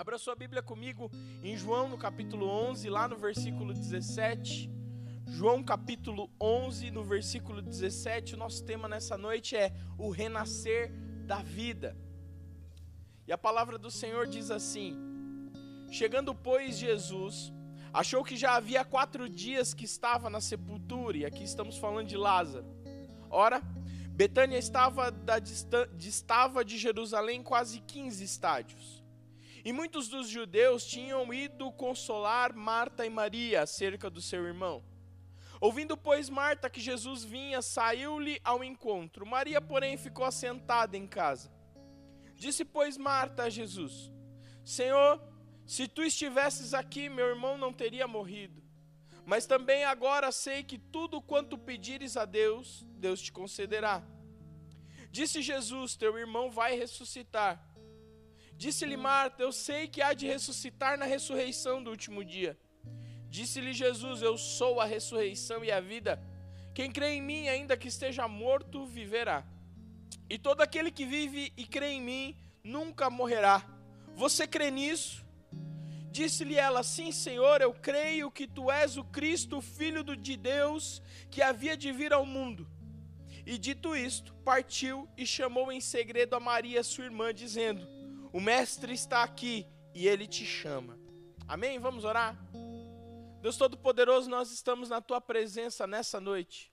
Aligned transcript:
Abra 0.00 0.16
sua 0.16 0.34
Bíblia 0.34 0.62
comigo 0.62 1.10
em 1.42 1.54
João 1.58 1.86
no 1.86 1.98
capítulo 1.98 2.46
11, 2.46 2.88
lá 2.88 3.06
no 3.06 3.16
versículo 3.16 3.74
17. 3.74 4.70
João 5.26 5.62
capítulo 5.62 6.30
11, 6.40 6.90
no 6.90 7.04
versículo 7.04 7.60
17. 7.60 8.32
O 8.34 8.38
nosso 8.38 8.64
tema 8.64 8.88
nessa 8.88 9.18
noite 9.18 9.54
é 9.54 9.74
o 9.98 10.08
renascer 10.08 10.90
da 11.26 11.42
vida. 11.42 11.94
E 13.28 13.30
a 13.30 13.36
palavra 13.36 13.76
do 13.76 13.90
Senhor 13.90 14.26
diz 14.26 14.50
assim: 14.50 14.96
Chegando, 15.90 16.34
pois, 16.34 16.78
Jesus, 16.78 17.52
achou 17.92 18.24
que 18.24 18.38
já 18.38 18.54
havia 18.54 18.82
quatro 18.82 19.28
dias 19.28 19.74
que 19.74 19.84
estava 19.84 20.30
na 20.30 20.40
sepultura, 20.40 21.18
e 21.18 21.26
aqui 21.26 21.44
estamos 21.44 21.76
falando 21.76 22.08
de 22.08 22.16
Lázaro. 22.16 22.64
Ora, 23.28 23.60
Betânia 24.12 24.56
estava, 24.56 25.10
da, 25.10 25.38
distava 25.38 26.64
de 26.64 26.78
Jerusalém 26.78 27.42
quase 27.42 27.80
15 27.80 28.24
estádios. 28.24 28.99
E 29.64 29.72
muitos 29.72 30.08
dos 30.08 30.28
judeus 30.28 30.84
tinham 30.86 31.32
ido 31.32 31.70
consolar 31.72 32.54
Marta 32.54 33.04
e 33.04 33.10
Maria 33.10 33.62
acerca 33.62 34.08
do 34.08 34.20
seu 34.20 34.46
irmão. 34.46 34.82
Ouvindo, 35.60 35.96
pois, 35.96 36.30
Marta 36.30 36.70
que 36.70 36.80
Jesus 36.80 37.22
vinha, 37.22 37.60
saiu-lhe 37.60 38.40
ao 38.42 38.64
encontro. 38.64 39.26
Maria, 39.26 39.60
porém, 39.60 39.96
ficou 39.98 40.24
assentada 40.24 40.96
em 40.96 41.06
casa. 41.06 41.52
Disse, 42.34 42.64
pois, 42.64 42.96
Marta 42.96 43.42
a 43.42 43.50
Jesus: 43.50 44.10
Senhor, 44.64 45.22
se 45.66 45.86
tu 45.86 46.02
estivesses 46.02 46.72
aqui, 46.72 47.10
meu 47.10 47.26
irmão 47.26 47.58
não 47.58 47.72
teria 47.72 48.08
morrido. 48.08 48.62
Mas 49.26 49.46
também 49.46 49.84
agora 49.84 50.32
sei 50.32 50.64
que 50.64 50.78
tudo 50.78 51.20
quanto 51.20 51.58
pedires 51.58 52.16
a 52.16 52.24
Deus, 52.24 52.86
Deus 52.96 53.20
te 53.20 53.30
concederá. 53.30 54.02
Disse 55.10 55.42
Jesus: 55.42 55.94
Teu 55.94 56.16
irmão 56.18 56.50
vai 56.50 56.74
ressuscitar. 56.74 57.69
Disse-lhe 58.62 58.94
Marta: 58.94 59.42
Eu 59.42 59.52
sei 59.52 59.88
que 59.88 60.02
há 60.02 60.12
de 60.12 60.26
ressuscitar 60.26 60.98
na 60.98 61.06
ressurreição 61.06 61.82
do 61.82 61.90
último 61.90 62.22
dia. 62.22 62.58
Disse-lhe 63.26 63.72
Jesus: 63.72 64.20
Eu 64.20 64.36
sou 64.36 64.80
a 64.82 64.84
ressurreição 64.84 65.64
e 65.64 65.72
a 65.72 65.80
vida. 65.80 66.22
Quem 66.74 66.92
crê 66.92 67.14
em 67.14 67.22
mim, 67.22 67.48
ainda 67.48 67.74
que 67.74 67.88
esteja 67.88 68.28
morto, 68.28 68.84
viverá. 68.84 69.46
E 70.28 70.36
todo 70.36 70.60
aquele 70.60 70.90
que 70.90 71.06
vive 71.06 71.50
e 71.56 71.64
crê 71.64 71.92
em 71.92 72.02
mim 72.02 72.36
nunca 72.62 73.08
morrerá. 73.08 73.64
Você 74.14 74.46
crê 74.46 74.70
nisso? 74.70 75.24
Disse-lhe 76.12 76.58
ela: 76.58 76.82
Sim, 76.82 77.12
Senhor, 77.12 77.62
eu 77.62 77.72
creio 77.72 78.30
que 78.30 78.46
tu 78.46 78.70
és 78.70 78.98
o 78.98 79.04
Cristo, 79.04 79.56
o 79.56 79.62
Filho 79.62 80.04
de 80.14 80.36
Deus, 80.36 81.02
que 81.30 81.40
havia 81.40 81.78
de 81.78 81.90
vir 81.92 82.12
ao 82.12 82.26
mundo. 82.26 82.68
E 83.46 83.56
dito 83.56 83.96
isto, 83.96 84.34
partiu 84.44 85.08
e 85.16 85.24
chamou 85.26 85.72
em 85.72 85.80
segredo 85.80 86.36
a 86.36 86.40
Maria, 86.40 86.84
sua 86.84 87.06
irmã, 87.06 87.32
dizendo: 87.32 87.99
o 88.32 88.40
Mestre 88.40 88.92
está 88.92 89.22
aqui 89.22 89.66
e 89.94 90.06
ele 90.06 90.26
te 90.26 90.44
chama. 90.44 90.98
Amém? 91.48 91.78
Vamos 91.78 92.04
orar? 92.04 92.36
Deus 93.40 93.56
Todo-Poderoso, 93.56 94.30
nós 94.30 94.52
estamos 94.52 94.88
na 94.88 95.00
tua 95.00 95.20
presença 95.20 95.86
nessa 95.86 96.20
noite. 96.20 96.70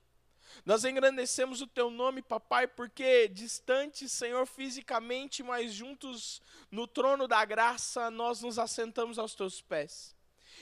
Nós 0.64 0.84
engrandecemos 0.84 1.60
o 1.60 1.66
teu 1.66 1.90
nome, 1.90 2.22
papai, 2.22 2.66
porque 2.66 3.28
distante, 3.28 4.08
Senhor, 4.08 4.46
fisicamente, 4.46 5.42
mas 5.42 5.72
juntos 5.72 6.40
no 6.70 6.86
trono 6.86 7.26
da 7.26 7.44
graça, 7.44 8.10
nós 8.10 8.40
nos 8.40 8.58
assentamos 8.58 9.18
aos 9.18 9.34
teus 9.34 9.60
pés. 9.60 10.16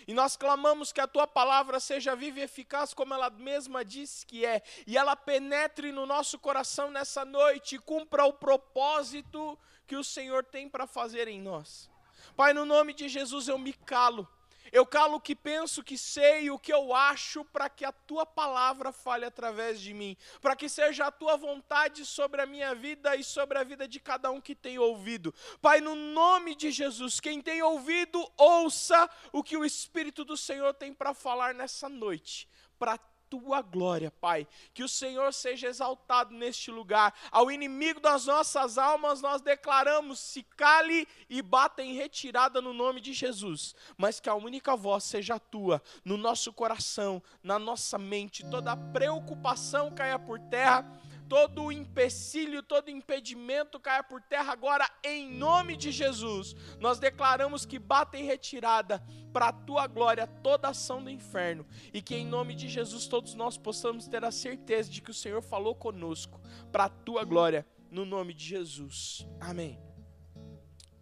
E 0.06 0.12
nós 0.12 0.36
clamamos 0.36 0.92
que 0.92 1.00
a 1.00 1.06
tua 1.06 1.26
palavra 1.26 1.80
seja 1.80 2.14
viva 2.14 2.40
e 2.40 2.42
eficaz, 2.42 2.92
como 2.92 3.14
ela 3.14 3.30
mesma 3.30 3.84
diz 3.84 4.24
que 4.24 4.44
é, 4.44 4.62
e 4.86 4.96
ela 4.96 5.16
penetre 5.16 5.92
no 5.92 6.06
nosso 6.06 6.38
coração 6.38 6.90
nessa 6.90 7.24
noite 7.24 7.78
cumpra 7.78 8.24
o 8.24 8.32
propósito 8.32 9.58
que 9.86 9.96
o 9.96 10.04
Senhor 10.04 10.44
tem 10.44 10.68
para 10.68 10.86
fazer 10.86 11.28
em 11.28 11.40
nós. 11.40 11.90
Pai, 12.36 12.52
no 12.52 12.64
nome 12.64 12.92
de 12.92 13.08
Jesus 13.08 13.48
eu 13.48 13.58
me 13.58 13.72
calo. 13.72 14.28
Eu 14.72 14.84
calo 14.84 15.16
o 15.16 15.20
que 15.20 15.34
penso, 15.34 15.82
que 15.82 15.96
sei, 15.96 16.50
o 16.50 16.58
que 16.58 16.72
eu 16.72 16.92
acho, 16.92 17.44
para 17.44 17.68
que 17.68 17.84
a 17.84 17.92
tua 17.92 18.26
palavra 18.26 18.90
fale 18.90 19.24
através 19.24 19.80
de 19.80 19.94
mim, 19.94 20.16
para 20.40 20.56
que 20.56 20.68
seja 20.68 21.06
a 21.06 21.10
tua 21.12 21.36
vontade 21.36 22.04
sobre 22.04 22.42
a 22.42 22.46
minha 22.46 22.74
vida 22.74 23.14
e 23.14 23.22
sobre 23.22 23.58
a 23.58 23.64
vida 23.64 23.86
de 23.86 24.00
cada 24.00 24.30
um 24.30 24.40
que 24.40 24.54
tem 24.54 24.78
ouvido. 24.78 25.32
Pai, 25.62 25.80
no 25.80 25.94
nome 25.94 26.54
de 26.54 26.70
Jesus, 26.70 27.20
quem 27.20 27.40
tem 27.40 27.62
ouvido, 27.62 28.28
ouça 28.36 29.08
o 29.32 29.42
que 29.42 29.56
o 29.56 29.64
Espírito 29.64 30.24
do 30.24 30.36
Senhor 30.36 30.74
tem 30.74 30.92
para 30.92 31.14
falar 31.14 31.54
nessa 31.54 31.88
noite, 31.88 32.48
para 32.78 32.98
tua 33.28 33.62
glória, 33.62 34.10
Pai. 34.10 34.46
Que 34.72 34.82
o 34.82 34.88
Senhor 34.88 35.32
seja 35.32 35.68
exaltado 35.68 36.34
neste 36.34 36.70
lugar. 36.70 37.14
Ao 37.30 37.50
inimigo 37.50 38.00
das 38.00 38.26
nossas 38.26 38.78
almas, 38.78 39.20
nós 39.20 39.40
declaramos: 39.42 40.18
se 40.18 40.42
cale 40.42 41.06
e 41.28 41.42
bata 41.42 41.82
em 41.82 41.94
retirada 41.94 42.60
no 42.60 42.72
nome 42.72 43.00
de 43.00 43.12
Jesus. 43.12 43.74
Mas 43.96 44.20
que 44.20 44.28
a 44.28 44.34
única 44.34 44.76
voz 44.76 45.04
seja 45.04 45.36
a 45.36 45.40
tua, 45.40 45.82
no 46.04 46.16
nosso 46.16 46.52
coração, 46.52 47.22
na 47.42 47.58
nossa 47.58 47.98
mente. 47.98 48.44
Toda 48.48 48.76
preocupação 48.76 49.94
caia 49.94 50.18
por 50.18 50.38
terra 50.38 50.84
todo 51.28 51.64
o 51.64 51.72
empecilho, 51.72 52.62
todo 52.62 52.90
impedimento 52.90 53.78
caia 53.80 54.02
por 54.02 54.22
terra 54.22 54.52
agora, 54.52 54.88
em 55.02 55.30
nome 55.30 55.76
de 55.76 55.90
Jesus. 55.90 56.54
Nós 56.80 56.98
declaramos 56.98 57.64
que 57.64 57.78
bata 57.78 58.16
em 58.16 58.24
retirada 58.24 59.02
para 59.32 59.48
a 59.48 59.52
tua 59.52 59.86
glória 59.86 60.26
toda 60.26 60.68
ação 60.68 61.02
do 61.02 61.10
inferno 61.10 61.66
e 61.92 62.00
que 62.00 62.14
em 62.14 62.26
nome 62.26 62.54
de 62.54 62.68
Jesus 62.68 63.06
todos 63.06 63.34
nós 63.34 63.58
possamos 63.58 64.06
ter 64.06 64.24
a 64.24 64.30
certeza 64.30 64.90
de 64.90 65.02
que 65.02 65.10
o 65.10 65.14
Senhor 65.14 65.42
falou 65.42 65.74
conosco 65.74 66.40
para 66.72 66.84
a 66.84 66.88
tua 66.88 67.24
glória, 67.24 67.66
no 67.90 68.04
nome 68.04 68.32
de 68.32 68.44
Jesus. 68.44 69.26
Amém. 69.40 69.80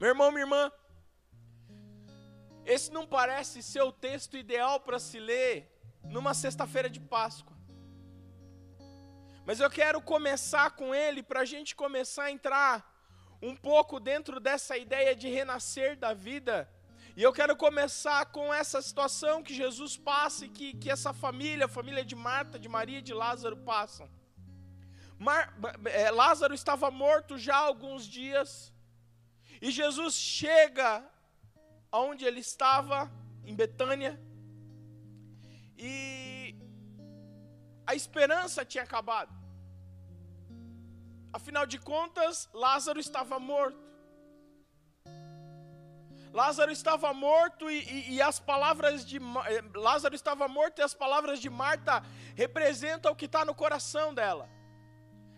Meu 0.00 0.08
irmão, 0.10 0.30
minha 0.30 0.42
irmã, 0.42 0.72
esse 2.64 2.90
não 2.92 3.06
parece 3.06 3.62
ser 3.62 3.82
o 3.82 3.92
texto 3.92 4.36
ideal 4.36 4.80
para 4.80 4.98
se 4.98 5.18
ler 5.18 5.70
numa 6.04 6.34
sexta-feira 6.34 6.88
de 6.88 7.00
Páscoa. 7.00 7.53
Mas 9.46 9.60
eu 9.60 9.70
quero 9.70 10.00
começar 10.00 10.70
com 10.70 10.94
ele 10.94 11.22
para 11.22 11.40
a 11.40 11.44
gente 11.44 11.76
começar 11.76 12.24
a 12.24 12.30
entrar 12.30 12.74
um 13.42 13.54
pouco 13.54 14.00
dentro 14.00 14.40
dessa 14.40 14.76
ideia 14.78 15.14
de 15.14 15.28
renascer 15.28 15.96
da 15.96 16.14
vida. 16.14 16.68
E 17.14 17.22
eu 17.22 17.32
quero 17.32 17.54
começar 17.54 18.26
com 18.26 18.52
essa 18.52 18.80
situação 18.80 19.42
que 19.42 19.54
Jesus 19.54 19.96
passa 19.96 20.46
e 20.46 20.48
que, 20.48 20.74
que 20.74 20.90
essa 20.90 21.12
família, 21.12 21.66
a 21.66 21.68
família 21.68 22.04
de 22.04 22.16
Marta, 22.16 22.58
de 22.58 22.68
Maria 22.68 22.98
e 23.00 23.02
de 23.02 23.12
Lázaro 23.12 23.58
passam. 23.58 24.08
Mar, 25.18 25.54
é, 25.84 26.10
Lázaro 26.10 26.54
estava 26.54 26.90
morto 26.90 27.38
já 27.38 27.56
há 27.56 27.66
alguns 27.66 28.06
dias. 28.06 28.72
E 29.60 29.70
Jesus 29.70 30.14
chega 30.14 31.04
aonde 31.92 32.24
ele 32.24 32.40
estava, 32.40 33.12
em 33.44 33.54
Betânia. 33.54 34.18
E 35.76 36.33
a 37.86 37.94
esperança 37.94 38.64
tinha 38.64 38.84
acabado. 38.84 39.32
Afinal 41.32 41.66
de 41.66 41.78
contas, 41.78 42.48
Lázaro 42.52 42.98
estava 42.98 43.38
morto. 43.38 43.82
Lázaro 46.32 46.72
estava 46.72 47.12
morto 47.12 47.70
e, 47.70 47.78
e, 47.82 48.14
e, 48.14 48.22
as 48.22 48.40
palavras 48.40 49.04
de 49.04 49.18
eh, 49.18 49.62
Lázaro 49.74 50.16
estava 50.16 50.48
morto 50.48 50.80
e 50.80 50.82
as 50.82 50.92
palavras 50.92 51.38
de 51.38 51.48
Marta 51.48 52.02
representam 52.34 53.12
o 53.12 53.16
que 53.16 53.26
está 53.26 53.44
no 53.44 53.54
coração 53.54 54.12
dela. 54.12 54.48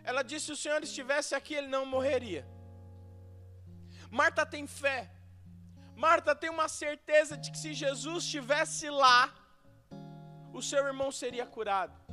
Ela 0.04 0.22
disse: 0.22 0.46
se 0.46 0.52
o 0.52 0.56
Senhor 0.56 0.82
estivesse 0.82 1.34
aqui, 1.34 1.54
ele 1.54 1.66
não 1.66 1.84
morreria. 1.84 2.46
Marta 4.10 4.46
tem 4.46 4.66
fé. 4.66 5.10
Marta 5.94 6.34
tem 6.34 6.48
uma 6.48 6.68
certeza 6.68 7.36
de 7.36 7.50
que 7.50 7.58
se 7.58 7.74
Jesus 7.74 8.24
estivesse 8.24 8.88
lá, 8.88 9.34
o 10.52 10.62
seu 10.62 10.86
irmão 10.86 11.10
seria 11.10 11.46
curado 11.46 12.05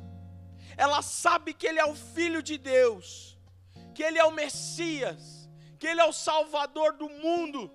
ela 0.78 1.02
sabe 1.02 1.54
que 1.54 1.68
Ele 1.68 1.80
é 1.80 1.86
o 1.86 1.96
Filho 1.96 2.42
de 2.42 2.58
Deus, 2.58 3.38
que 3.94 4.04
Ele 4.04 4.18
é 4.18 4.26
o 4.26 4.32
Messias, 4.32 5.50
que 5.80 5.88
Ele 5.88 6.02
é 6.02 6.06
o 6.06 6.14
Salvador 6.14 6.94
do 6.94 7.10
mundo, 7.10 7.72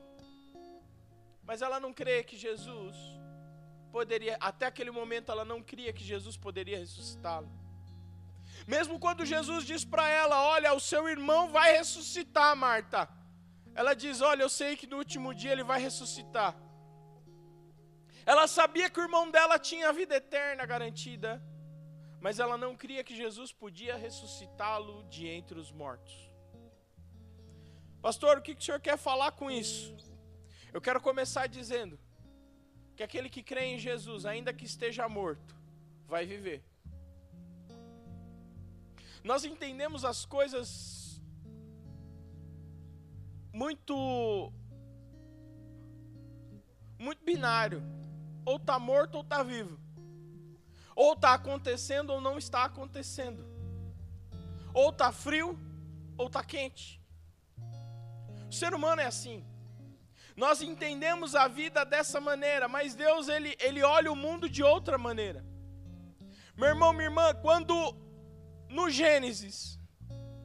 mas 1.42 1.62
ela 1.62 1.80
não 1.80 1.92
crê 1.92 2.22
que 2.22 2.36
Jesus 2.36 2.97
poderia, 3.91 4.36
até 4.41 4.66
aquele 4.66 4.91
momento 4.91 5.33
ela 5.33 5.45
não 5.45 5.62
cria 5.62 5.92
que 5.92 6.04
Jesus 6.04 6.36
poderia 6.36 6.78
ressuscitá-lo. 6.78 7.50
Mesmo 8.66 8.98
quando 8.98 9.24
Jesus 9.24 9.65
diz 9.65 9.84
para 9.84 10.09
ela: 10.09 10.42
Olha, 10.42 10.74
o 10.74 10.80
seu 10.80 11.09
irmão 11.09 11.48
vai 11.48 11.72
ressuscitar, 11.72 12.54
Marta. 12.56 13.09
Ela 13.74 13.94
diz: 13.94 14.21
Olha, 14.21 14.42
eu 14.42 14.48
sei 14.48 14.77
que 14.77 14.86
no 14.86 14.98
último 14.98 15.34
dia 15.34 15.53
ele 15.53 15.62
vai 15.62 15.80
ressuscitar. 15.80 16.54
Ela 18.27 18.47
sabia 18.47 18.91
que 18.91 19.01
o 19.01 19.03
irmão 19.03 19.30
dela 19.30 19.59
tinha 19.59 19.89
a 19.89 19.92
vida 19.92 20.16
eterna 20.16 20.66
garantida 20.66 21.42
mas 22.20 22.38
ela 22.38 22.56
não 22.56 22.76
cria 22.76 23.04
que 23.04 23.15
Jesus 23.15 23.53
podia 23.53 23.97
ressuscitá-lo 23.97 25.04
de 25.04 25.26
entre 25.26 25.59
os 25.59 25.70
mortos. 25.70 26.30
Pastor, 28.00 28.38
o 28.38 28.42
que 28.42 28.53
o 28.53 28.62
senhor 28.62 28.80
quer 28.80 28.97
falar 28.97 29.32
com 29.32 29.50
isso? 29.50 29.97
Eu 30.72 30.80
quero 30.80 31.00
começar 31.00 31.47
dizendo 31.47 31.98
que 32.97 33.03
aquele 33.03 33.28
que 33.28 33.42
crê 33.42 33.65
em 33.66 33.78
Jesus, 33.78 34.26
ainda 34.26 34.53
que 34.53 34.65
esteja 34.65 35.09
morto, 35.09 35.54
vai 36.06 36.26
viver. 36.26 36.65
Nós 39.22 39.44
entendemos 39.44 40.04
as 40.04 40.24
coisas 40.24 41.20
muito 43.53 44.53
muito 46.98 47.24
binário. 47.24 47.82
Ou 48.44 48.56
está 48.56 48.78
morto 48.78 49.16
ou 49.16 49.22
está 49.22 49.42
vivo. 49.42 49.78
Ou 50.98 51.12
está 51.12 51.33
acontecendo 51.34 52.10
ou 52.10 52.21
não 52.21 52.36
está 52.36 52.65
acontecendo. 52.65 53.47
Ou 54.74 54.91
está 54.91 55.12
frio 55.12 55.56
ou 56.16 56.27
está 56.27 56.42
quente. 56.42 57.00
O 58.50 58.53
ser 58.53 58.74
humano 58.74 59.00
é 59.00 59.06
assim. 59.06 59.47
Nós 60.34 60.60
entendemos 60.60 61.36
a 61.36 61.47
vida 61.47 61.84
dessa 61.84 62.21
maneira, 62.21 62.66
mas 62.66 62.97
Deus 62.97 63.28
ele, 63.28 63.56
ele 63.60 63.80
olha 63.80 64.10
o 64.10 64.16
mundo 64.16 64.48
de 64.48 64.65
outra 64.65 64.98
maneira. 64.98 65.47
Meu 66.56 66.71
irmão, 66.71 66.92
minha 66.92 67.04
irmã, 67.04 67.33
quando 67.42 67.74
no 68.68 68.91
Gênesis, 68.91 69.78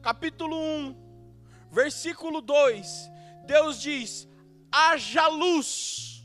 capítulo 0.00 0.56
1, 0.56 1.68
versículo 1.72 2.40
2, 2.40 3.10
Deus 3.44 3.80
diz: 3.80 4.28
haja 4.70 5.26
luz. 5.26 6.24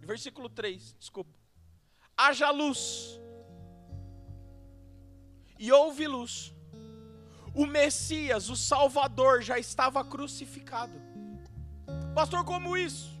Versículo 0.00 0.48
3, 0.48 0.96
desculpa. 0.98 1.43
Haja 2.16 2.50
luz. 2.50 3.20
E 5.58 5.72
houve 5.72 6.06
luz. 6.06 6.52
O 7.54 7.66
Messias, 7.66 8.50
o 8.50 8.56
Salvador, 8.56 9.42
já 9.42 9.58
estava 9.58 10.04
crucificado. 10.04 11.00
Pastor, 12.14 12.44
como 12.44 12.76
isso? 12.76 13.14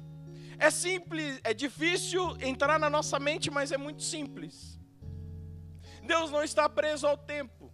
É 0.58 0.70
simples, 0.70 1.40
é 1.42 1.52
difícil 1.52 2.36
entrar 2.40 2.78
na 2.78 2.88
nossa 2.88 3.18
mente, 3.18 3.50
mas 3.50 3.72
é 3.72 3.76
muito 3.76 4.02
simples. 4.02 4.78
Deus 6.02 6.30
não 6.30 6.42
está 6.42 6.68
preso 6.68 7.06
ao 7.06 7.16
tempo. 7.16 7.72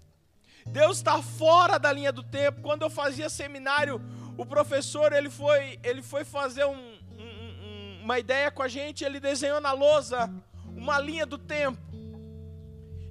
Deus 0.66 0.99
está 0.99 1.20
fora 1.23 1.78
da 1.78 1.93
linha 1.93 2.12
do 2.12 2.23
tempo. 2.23 2.62
Quando 2.62 2.82
eu 2.82 2.90
fazia 2.90 3.28
seminário, 3.28 4.00
o 4.37 4.46
professor 4.46 5.12
ele 5.12 5.28
foi, 5.28 5.78
ele 5.82 6.02
foi 6.02 6.25
fazer 6.25 6.64
um, 6.64 6.99
um, 7.19 8.00
uma 8.02 8.19
ideia 8.19 8.50
com 8.50 8.62
a 8.62 8.69
gente, 8.69 9.05
ele 9.05 9.19
desenhou 9.19 9.61
na 9.61 9.73
lousa 9.73 10.31
uma 10.76 10.99
linha 10.99 11.26
do 11.26 11.38
tempo. 11.38 11.81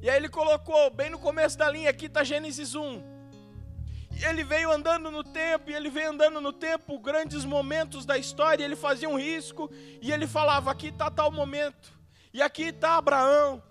E 0.02 0.10
aí 0.10 0.16
ele 0.16 0.30
colocou, 0.30 0.90
bem 0.92 1.10
no 1.10 1.20
começo 1.20 1.58
da 1.58 1.70
linha, 1.70 1.90
aqui 1.90 2.06
está 2.06 2.24
Gênesis 2.24 2.74
1. 2.74 3.20
E 4.20 4.26
ele 4.26 4.44
veio 4.44 4.72
andando 4.72 5.10
no 5.10 5.24
tempo, 5.24 5.70
e 5.72 5.74
ele 5.74 5.90
veio 5.90 6.10
andando 6.10 6.42
no 6.42 6.52
tempo, 6.52 7.00
grandes 7.00 7.46
momentos 7.46 8.06
da 8.06 8.18
história, 8.18 8.64
ele 8.64 8.76
fazia 8.76 9.08
um 9.08 9.18
risco, 9.18 9.72
e 10.02 10.12
ele 10.12 10.28
falava, 10.28 10.72
aqui 10.72 10.88
está 10.88 11.10
tal 11.10 11.32
momento, 11.32 11.94
e 12.34 12.42
aqui 12.42 12.64
está 12.64 12.98
Abraão, 12.98 13.64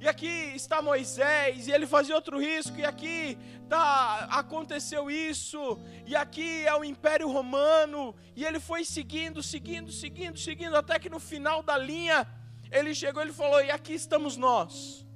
e 0.00 0.06
aqui 0.06 0.26
está 0.54 0.82
Moisés, 0.82 1.68
e 1.68 1.72
ele 1.72 1.86
fazia 1.86 2.14
outro 2.14 2.38
risco, 2.38 2.78
e 2.78 2.84
aqui 2.84 3.38
tá, 3.66 4.26
aconteceu 4.30 5.10
isso, 5.10 5.80
e 6.06 6.14
aqui 6.14 6.66
é 6.66 6.74
o 6.74 6.84
Império 6.84 7.30
Romano, 7.30 8.14
e 8.36 8.44
ele 8.44 8.60
foi 8.60 8.84
seguindo, 8.84 9.42
seguindo, 9.42 9.90
seguindo, 9.90 10.38
seguindo, 10.38 10.76
até 10.76 10.98
que 10.98 11.08
no 11.08 11.18
final 11.18 11.62
da 11.62 11.78
linha, 11.78 12.26
ele 12.74 12.92
chegou 12.94 13.22
e 13.22 13.32
falou: 13.32 13.62
E 13.62 13.70
aqui 13.70 13.94
estamos 13.94 14.36
nós. 14.36 15.06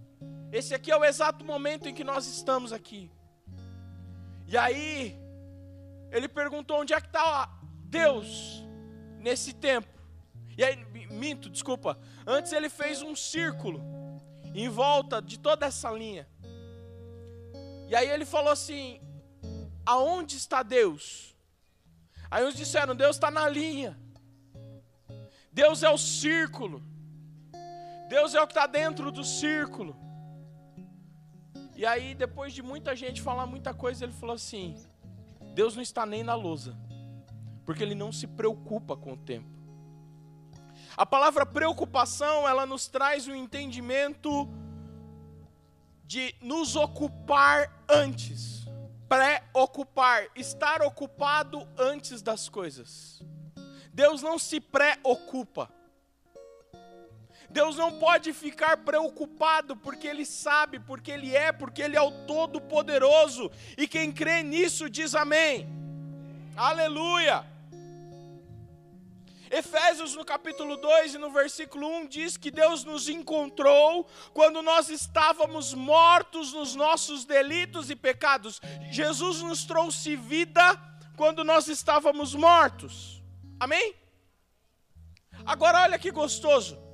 Esse 0.52 0.74
aqui 0.74 0.90
é 0.90 0.96
o 0.96 1.04
exato 1.04 1.44
momento 1.44 1.88
em 1.88 1.94
que 1.94 2.04
nós 2.04 2.26
estamos 2.26 2.72
aqui. 2.72 3.10
E 4.46 4.56
aí, 4.56 5.18
ele 6.12 6.28
perguntou: 6.28 6.80
Onde 6.80 6.94
é 6.94 7.00
que 7.00 7.08
está 7.08 7.50
Deus 7.84 8.64
nesse 9.18 9.52
tempo? 9.52 9.88
E 10.56 10.62
aí, 10.64 10.76
minto, 11.10 11.50
desculpa. 11.50 11.98
Antes 12.24 12.52
ele 12.52 12.68
fez 12.68 13.02
um 13.02 13.14
círculo 13.16 13.82
em 14.54 14.68
volta 14.68 15.20
de 15.20 15.38
toda 15.38 15.66
essa 15.66 15.90
linha. 15.90 16.28
E 17.88 17.96
aí 17.96 18.08
ele 18.08 18.24
falou 18.24 18.52
assim: 18.52 19.00
aonde 19.84 20.36
está 20.36 20.62
Deus? 20.62 21.36
Aí 22.30 22.44
uns 22.44 22.54
disseram: 22.54 22.94
Deus 22.94 23.16
está 23.16 23.30
na 23.30 23.48
linha. 23.48 23.98
Deus 25.52 25.82
é 25.82 25.90
o 25.90 25.98
círculo. 25.98 26.82
Deus 28.08 28.34
é 28.34 28.40
o 28.40 28.46
que 28.46 28.52
está 28.52 28.66
dentro 28.66 29.12
do 29.12 29.22
círculo. 29.22 29.94
E 31.76 31.84
aí, 31.84 32.14
depois 32.14 32.52
de 32.52 32.62
muita 32.62 32.96
gente 32.96 33.20
falar 33.20 33.46
muita 33.46 33.74
coisa, 33.74 34.04
ele 34.04 34.12
falou 34.12 34.34
assim: 34.34 34.74
Deus 35.54 35.76
não 35.76 35.82
está 35.82 36.06
nem 36.06 36.22
na 36.22 36.34
lousa, 36.34 36.76
porque 37.64 37.82
ele 37.82 37.94
não 37.94 38.10
se 38.10 38.26
preocupa 38.26 38.96
com 38.96 39.12
o 39.12 39.16
tempo. 39.16 39.48
A 40.96 41.06
palavra 41.06 41.46
preocupação, 41.46 42.48
ela 42.48 42.66
nos 42.66 42.88
traz 42.88 43.28
o 43.28 43.30
um 43.30 43.34
entendimento 43.34 44.48
de 46.04 46.34
nos 46.40 46.74
ocupar 46.74 47.84
antes. 47.88 48.66
Pré-ocupar, 49.08 50.26
estar 50.34 50.82
ocupado 50.82 51.66
antes 51.78 52.20
das 52.22 52.48
coisas. 52.48 53.22
Deus 53.92 54.22
não 54.22 54.38
se 54.38 54.60
preocupa. 54.60 55.70
Deus 57.50 57.76
não 57.76 57.98
pode 57.98 58.32
ficar 58.32 58.76
preocupado 58.78 59.74
porque 59.76 60.06
Ele 60.06 60.24
sabe, 60.24 60.78
porque 60.78 61.10
Ele 61.10 61.34
é, 61.34 61.50
porque 61.50 61.82
Ele 61.82 61.96
é 61.96 62.00
o 62.00 62.10
Todo-Poderoso. 62.26 63.50
E 63.76 63.88
quem 63.88 64.12
crê 64.12 64.42
nisso 64.42 64.88
diz 64.90 65.14
amém. 65.14 65.66
Aleluia. 66.56 67.44
Efésios 69.50 70.14
no 70.14 70.24
capítulo 70.24 70.76
2 70.76 71.14
e 71.14 71.18
no 71.18 71.30
versículo 71.30 71.88
1 72.00 72.06
diz 72.08 72.36
que 72.36 72.50
Deus 72.50 72.84
nos 72.84 73.08
encontrou 73.08 74.06
quando 74.34 74.60
nós 74.60 74.90
estávamos 74.90 75.72
mortos 75.72 76.52
nos 76.52 76.74
nossos 76.74 77.24
delitos 77.24 77.88
e 77.88 77.96
pecados. 77.96 78.60
Jesus 78.90 79.40
nos 79.40 79.64
trouxe 79.64 80.16
vida 80.16 80.78
quando 81.16 81.42
nós 81.44 81.66
estávamos 81.66 82.34
mortos. 82.34 83.22
Amém? 83.58 83.94
Agora 85.46 85.82
olha 85.82 85.98
que 85.98 86.10
gostoso. 86.10 86.87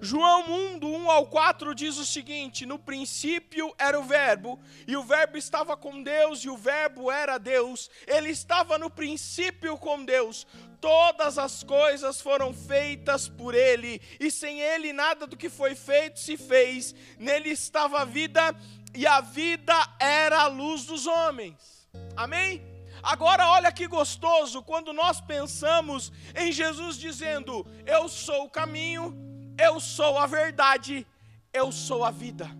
João 0.00 0.74
1, 0.74 0.78
do 0.78 0.88
1 0.88 1.10
ao 1.10 1.26
4 1.26 1.74
diz 1.74 1.96
o 1.96 2.04
seguinte: 2.04 2.66
No 2.66 2.78
princípio 2.78 3.74
era 3.78 3.98
o 3.98 4.04
Verbo, 4.04 4.60
e 4.86 4.96
o 4.96 5.02
Verbo 5.02 5.36
estava 5.36 5.76
com 5.76 6.02
Deus, 6.02 6.44
e 6.44 6.50
o 6.50 6.56
Verbo 6.56 7.10
era 7.10 7.38
Deus. 7.38 7.90
Ele 8.06 8.30
estava 8.30 8.78
no 8.78 8.90
princípio 8.90 9.76
com 9.78 10.04
Deus. 10.04 10.46
Todas 10.80 11.38
as 11.38 11.62
coisas 11.62 12.20
foram 12.20 12.52
feitas 12.52 13.28
por 13.28 13.54
Ele, 13.54 14.00
e 14.20 14.30
sem 14.30 14.60
Ele 14.60 14.92
nada 14.92 15.26
do 15.26 15.36
que 15.36 15.48
foi 15.48 15.74
feito 15.74 16.20
se 16.20 16.36
fez. 16.36 16.94
Nele 17.18 17.50
estava 17.50 18.00
a 18.00 18.04
vida, 18.04 18.54
e 18.94 19.06
a 19.06 19.20
vida 19.20 19.74
era 19.98 20.42
a 20.42 20.46
luz 20.46 20.84
dos 20.84 21.06
homens. 21.06 21.88
Amém? 22.16 22.62
Agora, 23.02 23.48
olha 23.48 23.72
que 23.72 23.86
gostoso 23.86 24.62
quando 24.62 24.92
nós 24.92 25.20
pensamos 25.20 26.12
em 26.34 26.52
Jesus 26.52 26.96
dizendo: 26.96 27.66
Eu 27.86 28.08
sou 28.08 28.44
o 28.44 28.50
caminho 28.50 29.35
eu 29.58 29.80
sou 29.80 30.18
a 30.18 30.26
verdade, 30.26 31.06
eu 31.52 31.72
sou 31.72 32.04
a 32.04 32.10
vida. 32.10 32.50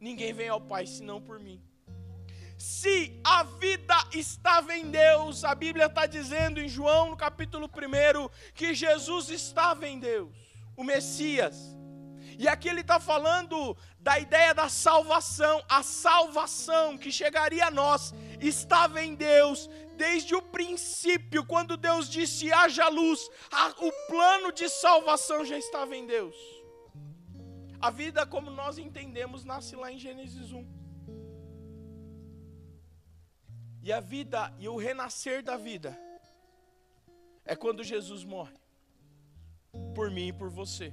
Ninguém 0.00 0.32
vem 0.32 0.48
ao 0.48 0.60
Pai 0.60 0.86
senão 0.86 1.20
por 1.20 1.38
mim. 1.38 1.62
Se 2.58 3.20
a 3.22 3.42
vida 3.42 3.94
estava 4.12 4.74
em 4.74 4.90
Deus, 4.90 5.44
a 5.44 5.54
Bíblia 5.54 5.86
está 5.86 6.06
dizendo 6.06 6.58
em 6.58 6.68
João, 6.68 7.10
no 7.10 7.16
capítulo 7.16 7.66
1, 7.66 8.28
que 8.54 8.74
Jesus 8.74 9.28
estava 9.28 9.86
em 9.86 9.98
Deus, 9.98 10.30
o 10.74 10.82
Messias. 10.82 11.76
E 12.38 12.48
aqui 12.48 12.68
ele 12.68 12.80
está 12.80 12.98
falando 12.98 13.76
da 13.98 14.18
ideia 14.18 14.54
da 14.54 14.68
salvação, 14.68 15.62
a 15.68 15.82
salvação 15.82 16.96
que 16.96 17.10
chegaria 17.12 17.66
a 17.66 17.70
nós 17.70 18.14
estava 18.40 19.02
em 19.02 19.14
Deus 19.14 19.68
desde 19.96 20.34
o 20.34 20.42
princípio, 20.42 21.44
quando 21.44 21.76
Deus 21.76 22.08
disse 22.08 22.52
haja 22.52 22.88
luz, 22.88 23.28
a, 23.50 23.68
o 23.84 23.92
plano 24.06 24.52
de 24.52 24.68
salvação 24.68 25.44
já 25.44 25.58
estava 25.58 25.96
em 25.96 26.06
Deus. 26.06 26.36
A 27.80 27.90
vida, 27.90 28.26
como 28.26 28.50
nós 28.50 28.78
entendemos, 28.78 29.44
nasce 29.44 29.74
lá 29.76 29.90
em 29.90 29.98
Gênesis 29.98 30.52
1. 30.52 30.76
E 33.82 33.92
a 33.92 34.00
vida 34.00 34.52
e 34.58 34.68
o 34.68 34.76
renascer 34.76 35.42
da 35.42 35.56
vida 35.56 35.96
é 37.44 37.54
quando 37.54 37.84
Jesus 37.84 38.24
morre 38.24 38.56
por 39.94 40.10
mim 40.10 40.28
e 40.28 40.32
por 40.32 40.50
você. 40.50 40.92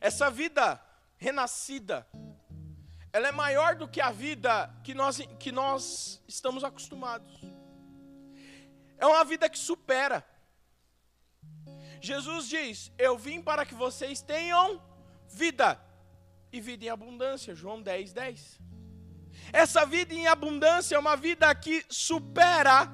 Essa 0.00 0.30
vida 0.30 0.80
renascida 1.16 2.06
ela 3.12 3.28
é 3.28 3.32
maior 3.32 3.76
do 3.76 3.86
que 3.86 4.00
a 4.00 4.10
vida 4.10 4.74
que 4.82 4.94
nós, 4.94 5.18
que 5.38 5.52
nós 5.52 6.22
estamos 6.26 6.64
acostumados. 6.64 7.40
É 8.96 9.06
uma 9.06 9.24
vida 9.24 9.48
que 9.48 9.58
supera. 9.58 10.24
Jesus 12.00 12.48
diz: 12.48 12.90
Eu 12.96 13.18
vim 13.18 13.42
para 13.42 13.66
que 13.66 13.74
vocês 13.74 14.22
tenham 14.22 14.82
vida 15.28 15.78
e 16.50 16.60
vida 16.60 16.86
em 16.86 16.88
abundância. 16.88 17.54
João 17.54 17.82
10, 17.82 18.12
10. 18.12 18.60
Essa 19.52 19.84
vida 19.84 20.14
em 20.14 20.26
abundância 20.26 20.96
é 20.96 20.98
uma 20.98 21.16
vida 21.16 21.54
que 21.54 21.84
supera 21.88 22.90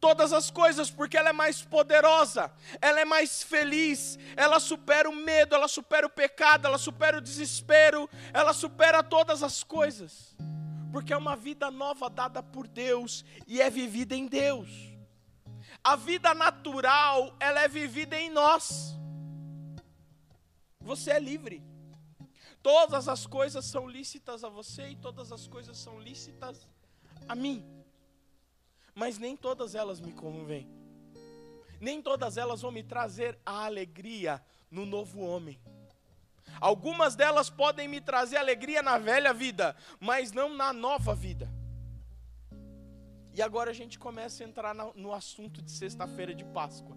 todas 0.00 0.32
as 0.32 0.50
coisas, 0.50 0.90
porque 0.90 1.16
ela 1.16 1.30
é 1.30 1.32
mais 1.32 1.62
poderosa, 1.62 2.50
ela 2.80 3.00
é 3.00 3.04
mais 3.04 3.42
feliz, 3.42 4.18
ela 4.36 4.60
supera 4.60 5.08
o 5.08 5.14
medo, 5.14 5.54
ela 5.54 5.68
supera 5.68 6.06
o 6.06 6.10
pecado, 6.10 6.66
ela 6.66 6.78
supera 6.78 7.18
o 7.18 7.20
desespero, 7.20 8.08
ela 8.32 8.52
supera 8.52 9.02
todas 9.02 9.42
as 9.42 9.62
coisas, 9.62 10.36
porque 10.92 11.12
é 11.12 11.16
uma 11.16 11.36
vida 11.36 11.70
nova 11.70 12.08
dada 12.08 12.42
por 12.42 12.66
Deus 12.66 13.24
e 13.46 13.60
é 13.60 13.68
vivida 13.68 14.14
em 14.14 14.26
Deus. 14.26 14.68
A 15.82 15.96
vida 15.96 16.34
natural, 16.34 17.34
ela 17.40 17.62
é 17.62 17.68
vivida 17.68 18.18
em 18.18 18.30
nós. 18.30 18.96
Você 20.80 21.10
é 21.10 21.18
livre. 21.18 21.62
Todas 22.62 23.08
as 23.08 23.26
coisas 23.26 23.64
são 23.64 23.88
lícitas 23.88 24.42
a 24.42 24.48
você 24.48 24.90
e 24.90 24.96
todas 24.96 25.30
as 25.30 25.46
coisas 25.46 25.78
são 25.78 26.00
lícitas 26.00 26.68
a 27.28 27.34
mim. 27.34 27.77
Mas 28.98 29.16
nem 29.16 29.36
todas 29.36 29.76
elas 29.76 30.00
me 30.00 30.12
convêm. 30.12 30.68
Nem 31.80 32.02
todas 32.02 32.36
elas 32.36 32.62
vão 32.62 32.72
me 32.72 32.82
trazer 32.82 33.38
a 33.46 33.64
alegria 33.64 34.42
no 34.68 34.84
novo 34.84 35.20
homem. 35.20 35.56
Algumas 36.60 37.14
delas 37.14 37.48
podem 37.48 37.86
me 37.86 38.00
trazer 38.00 38.38
alegria 38.38 38.82
na 38.82 38.98
velha 38.98 39.32
vida, 39.32 39.76
mas 40.00 40.32
não 40.32 40.52
na 40.52 40.72
nova 40.72 41.14
vida. 41.14 41.48
E 43.32 43.40
agora 43.40 43.70
a 43.70 43.72
gente 43.72 44.00
começa 44.00 44.42
a 44.42 44.48
entrar 44.48 44.74
no 44.74 45.12
assunto 45.12 45.62
de 45.62 45.70
sexta-feira 45.70 46.34
de 46.34 46.44
Páscoa. 46.46 46.96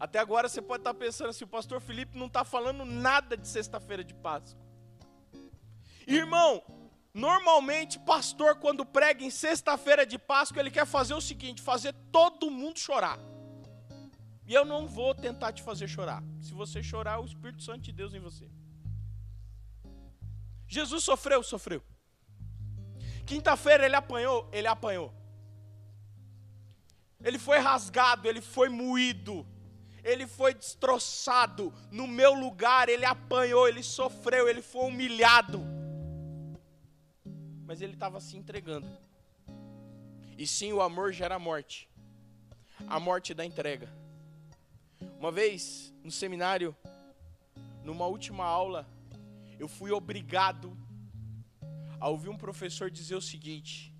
Até 0.00 0.18
agora 0.18 0.48
você 0.48 0.60
pode 0.60 0.80
estar 0.80 0.94
pensando 0.94 1.30
assim: 1.30 1.44
o 1.44 1.48
pastor 1.48 1.80
Felipe 1.80 2.18
não 2.18 2.26
está 2.26 2.42
falando 2.44 2.84
nada 2.84 3.36
de 3.36 3.46
sexta-feira 3.46 4.02
de 4.02 4.14
Páscoa. 4.14 4.66
Irmão, 6.08 6.60
normalmente 7.12 7.98
pastor, 7.98 8.56
quando 8.56 8.84
prega 8.84 9.24
em 9.24 9.30
sexta-feira 9.30 10.06
de 10.06 10.18
Páscoa, 10.18 10.60
ele 10.60 10.70
quer 10.70 10.86
fazer 10.86 11.14
o 11.14 11.20
seguinte: 11.20 11.62
fazer 11.62 11.92
todo 12.12 12.50
mundo 12.50 12.78
chorar. 12.78 13.18
E 14.46 14.54
eu 14.54 14.64
não 14.64 14.88
vou 14.88 15.14
tentar 15.14 15.52
te 15.52 15.62
fazer 15.62 15.86
chorar. 15.88 16.22
Se 16.40 16.54
você 16.54 16.82
chorar, 16.82 17.20
o 17.20 17.26
Espírito 17.26 17.62
Santo 17.62 17.80
de 17.80 17.92
Deus 17.92 18.14
em 18.14 18.20
você. 18.20 18.48
Jesus 20.66 21.04
sofreu, 21.04 21.42
sofreu. 21.42 21.82
Quinta-feira 23.26 23.84
ele 23.84 23.96
apanhou, 23.96 24.48
ele 24.52 24.66
apanhou. 24.66 25.12
Ele 27.22 27.38
foi 27.38 27.58
rasgado, 27.58 28.28
ele 28.28 28.40
foi 28.40 28.68
moído, 28.68 29.46
ele 30.02 30.26
foi 30.26 30.54
destroçado. 30.54 31.74
No 31.90 32.06
meu 32.06 32.32
lugar, 32.32 32.88
ele 32.88 33.04
apanhou, 33.04 33.68
ele 33.68 33.82
sofreu, 33.82 34.48
ele 34.48 34.62
foi 34.62 34.86
humilhado. 34.88 35.77
Mas 37.68 37.80
ele 37.80 37.92
estava 37.92 38.18
se 38.18 38.36
entregando. 38.36 38.88
E 40.36 40.44
sim, 40.44 40.72
o 40.72 40.82
amor 40.82 41.12
gera 41.12 41.38
morte 41.38 41.88
a 42.86 43.00
morte 43.00 43.34
da 43.34 43.44
entrega. 43.44 43.88
Uma 45.18 45.32
vez, 45.32 45.92
no 46.02 46.10
seminário, 46.10 46.76
numa 47.82 48.06
última 48.06 48.44
aula, 48.44 48.88
eu 49.58 49.66
fui 49.66 49.90
obrigado 49.90 50.76
a 51.98 52.08
ouvir 52.08 52.28
um 52.28 52.36
professor 52.36 52.90
dizer 52.90 53.16
o 53.16 53.22
seguinte: 53.22 53.94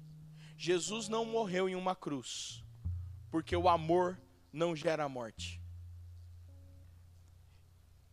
Jesus 0.57 1.09
não 1.09 1.25
morreu 1.25 1.69
em 1.69 1.75
uma 1.75 1.97
cruz, 1.97 2.65
porque 3.31 3.57
o 3.57 3.69
amor 3.69 4.21
não 4.53 4.77
gera 4.77 5.09
morte. 5.09 5.61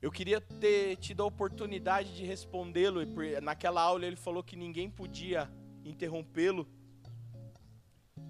Eu 0.06 0.12
queria 0.12 0.40
ter 0.40 0.98
tido 0.98 1.24
a 1.24 1.26
oportunidade 1.26 2.16
de 2.16 2.24
respondê-lo, 2.24 3.02
naquela 3.42 3.82
aula 3.82 4.06
ele 4.06 4.16
falou 4.16 4.44
que 4.44 4.56
ninguém 4.56 4.88
podia 4.88 5.52
interrompê-lo. 5.84 6.68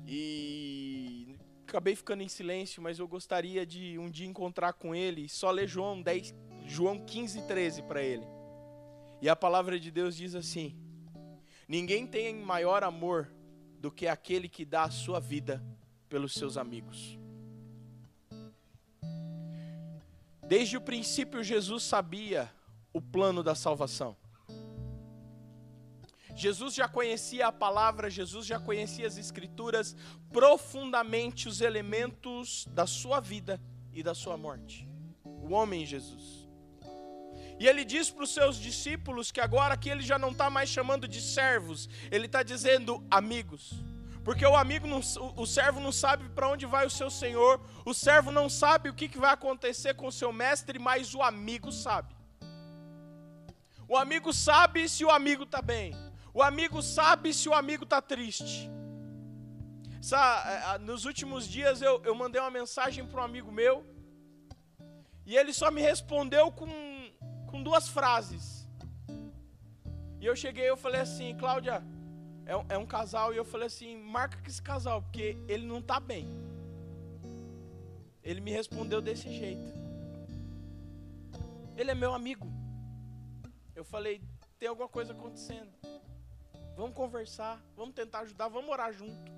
E 0.08 1.36
acabei 1.68 1.94
ficando 1.94 2.24
em 2.24 2.30
silêncio, 2.30 2.82
mas 2.82 2.98
eu 2.98 3.06
gostaria 3.06 3.66
de 3.66 4.00
um 4.00 4.10
dia 4.10 4.26
encontrar 4.26 4.72
com 4.72 4.96
ele 4.96 5.26
e 5.26 5.28
só 5.28 5.52
ler 5.52 5.68
João 5.68 6.02
10, 6.02 6.34
João 6.66 6.98
15, 6.98 7.42
13 7.46 7.82
para 7.82 8.02
ele. 8.02 8.26
E 9.22 9.28
a 9.28 9.36
palavra 9.36 9.78
de 9.78 9.92
Deus 9.92 10.16
diz 10.16 10.34
assim: 10.34 10.80
Ninguém 11.68 12.08
tem 12.08 12.34
maior 12.36 12.86
amor 12.86 13.30
do 13.82 13.92
que 13.92 14.08
aquele 14.08 14.48
que 14.48 14.64
dá 14.64 14.84
a 14.84 14.92
sua 14.92 15.20
vida 15.20 15.62
pelos 16.08 16.36
seus 16.36 16.56
amigos. 16.56 17.20
Desde 20.48 20.78
o 20.78 20.82
princípio, 20.82 21.44
Jesus 21.44 21.84
sabia 21.84 22.52
o 22.94 23.02
plano 23.02 23.44
da 23.44 23.56
salvação. 23.56 24.16
Jesus 26.36 26.76
já 26.76 26.88
conhecia 26.88 27.48
a 27.48 27.52
palavra, 27.52 28.10
Jesus 28.10 28.46
já 28.46 28.60
conhecia 28.60 29.08
as 29.08 29.18
Escrituras 29.18 29.96
profundamente, 30.32 31.48
os 31.48 31.62
elementos 31.62 32.68
da 32.72 32.86
sua 32.86 33.20
vida 33.20 33.60
e 33.94 34.04
da 34.04 34.14
sua 34.14 34.38
morte. 34.38 34.88
O 35.24 35.54
homem 35.54 35.86
Jesus. 35.86 36.46
E 37.58 37.68
ele 37.68 37.86
diz 37.86 38.10
para 38.10 38.26
os 38.26 38.34
seus 38.34 38.58
discípulos 38.58 39.32
que 39.32 39.40
agora 39.40 39.78
que 39.78 39.90
ele 39.90 40.04
já 40.04 40.20
não 40.20 40.32
está 40.32 40.50
mais 40.50 40.70
chamando 40.70 41.08
de 41.08 41.22
servos, 41.22 41.90
ele 42.12 42.26
está 42.26 42.44
dizendo 42.44 43.02
amigos. 43.10 43.74
Porque 44.26 44.44
o 44.44 44.56
amigo, 44.56 44.88
não, 44.88 45.02
o 45.38 45.46
servo 45.46 45.80
não 45.80 45.92
sabe 45.92 46.28
para 46.30 46.50
onde 46.50 46.66
vai 46.66 46.84
o 46.84 46.90
seu 46.90 47.12
senhor, 47.12 47.62
o 47.86 47.94
servo 47.94 48.32
não 48.32 48.50
sabe 48.50 48.90
o 48.90 48.94
que, 48.96 49.08
vai 49.20 49.32
acontecer 49.32 49.94
com 49.94 50.08
o 50.08 50.12
seu 50.12 50.34
mestre, 50.34 50.80
mas 50.80 51.14
o 51.14 51.22
amigo 51.22 51.72
sabe. 51.72 52.12
O 53.88 53.96
amigo 53.96 54.34
sabe 54.34 54.90
se 54.90 55.06
o 55.06 55.12
amigo 55.12 55.44
está 55.44 55.62
bem. 55.62 55.94
O 56.34 56.42
amigo 56.42 56.82
sabe 56.82 57.36
se 57.36 57.48
o 57.48 57.54
amigo 57.54 57.84
está 57.84 58.02
triste. 58.02 58.68
Essa, 60.00 60.80
nos 60.80 61.06
últimos 61.06 61.48
dias 61.48 61.84
eu, 61.84 62.02
eu 62.04 62.16
mandei 62.16 62.42
uma 62.42 62.50
mensagem 62.50 63.06
para 63.06 63.22
um 63.22 63.24
amigo 63.24 63.52
meu 63.52 63.86
e 65.24 65.38
ele 65.38 65.54
só 65.54 65.70
me 65.70 65.82
respondeu 65.82 66.52
com, 66.52 66.68
com 67.46 67.62
duas 67.62 67.88
frases. 67.88 68.68
E 70.20 70.26
eu 70.26 70.36
cheguei 70.36 70.68
eu 70.68 70.78
falei 70.78 71.02
assim, 71.02 71.38
Cláudia, 71.38 71.84
é 72.46 72.56
um, 72.56 72.66
é 72.70 72.78
um 72.78 72.86
casal, 72.86 73.34
e 73.34 73.38
eu 73.38 73.46
falei 73.46 73.68
assim, 73.68 73.98
marca 73.98 74.38
com 74.38 74.48
esse 74.48 74.62
casal, 74.62 75.02
porque 75.02 75.38
ele 75.48 75.66
não 75.66 75.80
está 75.80 76.00
bem. 76.00 76.28
Ele 78.24 78.40
me 78.42 78.52
respondeu 78.52 79.02
desse 79.02 79.30
jeito. 79.30 79.74
Ele 81.76 81.92
é 81.92 81.96
meu 81.96 82.14
amigo. 82.14 82.48
Eu 83.76 83.84
falei, 83.84 84.22
tem 84.58 84.70
alguma 84.70 84.88
coisa 84.88 85.14
acontecendo. 85.14 85.70
Vamos 86.76 86.96
conversar, 86.96 87.62
vamos 87.76 87.96
tentar 87.96 88.20
ajudar, 88.20 88.48
vamos 88.48 88.70
orar 88.70 88.94
junto. 88.94 89.32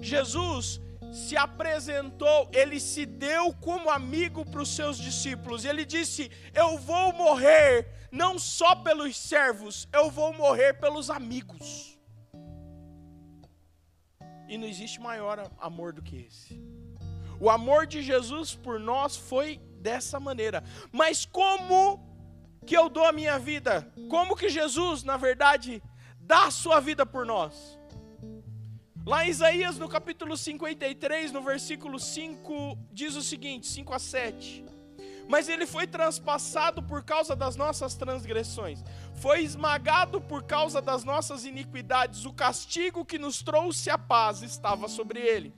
Jesus 0.00 0.80
se 1.12 1.36
apresentou, 1.36 2.50
ele 2.52 2.78
se 2.78 3.06
deu 3.06 3.52
como 3.54 3.90
amigo 3.90 4.44
para 4.44 4.60
os 4.60 4.74
seus 4.74 4.98
discípulos. 4.98 5.64
Ele 5.64 5.84
disse: 5.84 6.30
Eu 6.54 6.78
vou 6.78 7.12
morrer 7.12 8.08
não 8.10 8.38
só 8.38 8.74
pelos 8.76 9.16
servos, 9.16 9.88
eu 9.92 10.10
vou 10.10 10.32
morrer 10.32 10.74
pelos 10.74 11.10
amigos. 11.10 11.98
E 14.48 14.56
não 14.56 14.66
existe 14.66 15.00
maior 15.00 15.50
amor 15.58 15.92
do 15.92 16.02
que 16.02 16.16
esse. 16.16 16.60
O 17.40 17.50
amor 17.50 17.86
de 17.86 18.02
Jesus 18.02 18.54
por 18.54 18.78
nós 18.78 19.16
foi 19.16 19.58
dessa 19.80 20.18
maneira. 20.18 20.62
Mas 20.92 21.26
como 21.26 22.00
que 22.64 22.76
eu 22.76 22.88
dou 22.88 23.04
a 23.04 23.12
minha 23.12 23.38
vida? 23.38 23.92
Como 24.08 24.36
que 24.36 24.48
Jesus, 24.48 25.02
na 25.02 25.16
verdade, 25.16 25.82
dá 26.20 26.46
a 26.46 26.50
sua 26.50 26.80
vida 26.80 27.04
por 27.04 27.26
nós. 27.26 27.75
Lá 29.06 29.24
em 29.24 29.28
Isaías, 29.28 29.78
no 29.78 29.88
capítulo 29.88 30.36
53, 30.36 31.30
no 31.30 31.40
versículo 31.40 31.96
5, 31.96 32.76
diz 32.90 33.14
o 33.14 33.22
seguinte: 33.22 33.64
5 33.68 33.94
a 33.94 34.00
7. 34.00 34.64
Mas 35.28 35.48
ele 35.48 35.64
foi 35.64 35.86
transpassado 35.86 36.82
por 36.82 37.04
causa 37.04 37.36
das 37.36 37.54
nossas 37.54 37.94
transgressões, 37.94 38.82
foi 39.14 39.44
esmagado 39.44 40.20
por 40.20 40.42
causa 40.42 40.82
das 40.82 41.04
nossas 41.04 41.44
iniquidades, 41.44 42.24
o 42.24 42.32
castigo 42.32 43.04
que 43.04 43.16
nos 43.16 43.42
trouxe 43.44 43.90
a 43.90 43.96
paz 43.96 44.42
estava 44.42 44.88
sobre 44.88 45.20
ele 45.20 45.54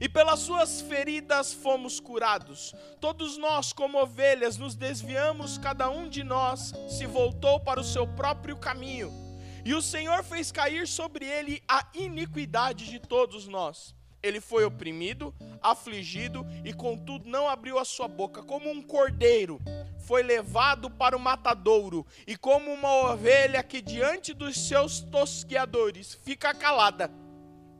e 0.00 0.08
pelas 0.08 0.40
suas 0.40 0.80
feridas 0.80 1.52
fomos 1.52 2.00
curados. 2.00 2.74
Todos 3.00 3.38
nós, 3.38 3.72
como 3.72 4.02
ovelhas, 4.02 4.56
nos 4.56 4.74
desviamos, 4.74 5.58
cada 5.58 5.88
um 5.88 6.08
de 6.08 6.24
nós 6.24 6.72
se 6.88 7.06
voltou 7.06 7.60
para 7.60 7.78
o 7.78 7.84
seu 7.84 8.04
próprio 8.04 8.56
caminho 8.56 9.31
e 9.64 9.74
o 9.74 9.82
Senhor 9.82 10.22
fez 10.24 10.50
cair 10.50 10.86
sobre 10.86 11.24
ele 11.24 11.62
a 11.68 11.86
iniquidade 11.94 12.90
de 12.90 12.98
todos 12.98 13.46
nós. 13.46 13.94
Ele 14.22 14.40
foi 14.40 14.64
oprimido, 14.64 15.34
afligido 15.60 16.46
e 16.64 16.72
contudo 16.72 17.28
não 17.28 17.48
abriu 17.48 17.78
a 17.78 17.84
sua 17.84 18.06
boca, 18.06 18.42
como 18.42 18.70
um 18.70 18.80
cordeiro 18.80 19.60
foi 20.02 20.22
levado 20.22 20.90
para 20.90 21.16
o 21.16 21.20
matadouro, 21.20 22.04
e 22.26 22.36
como 22.36 22.72
uma 22.72 23.12
ovelha 23.12 23.62
que 23.62 23.80
diante 23.80 24.34
dos 24.34 24.58
seus 24.58 25.00
tosqueadores 25.00 26.12
fica 26.12 26.52
calada, 26.52 27.10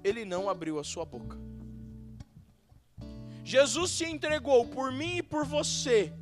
ele 0.04 0.24
não 0.24 0.48
abriu 0.48 0.78
a 0.78 0.84
sua 0.84 1.04
boca. 1.04 1.36
Jesus 3.44 3.90
se 3.90 4.04
entregou 4.04 4.64
por 4.66 4.92
mim 4.92 5.18
e 5.18 5.22
por 5.22 5.44
você 5.44 6.12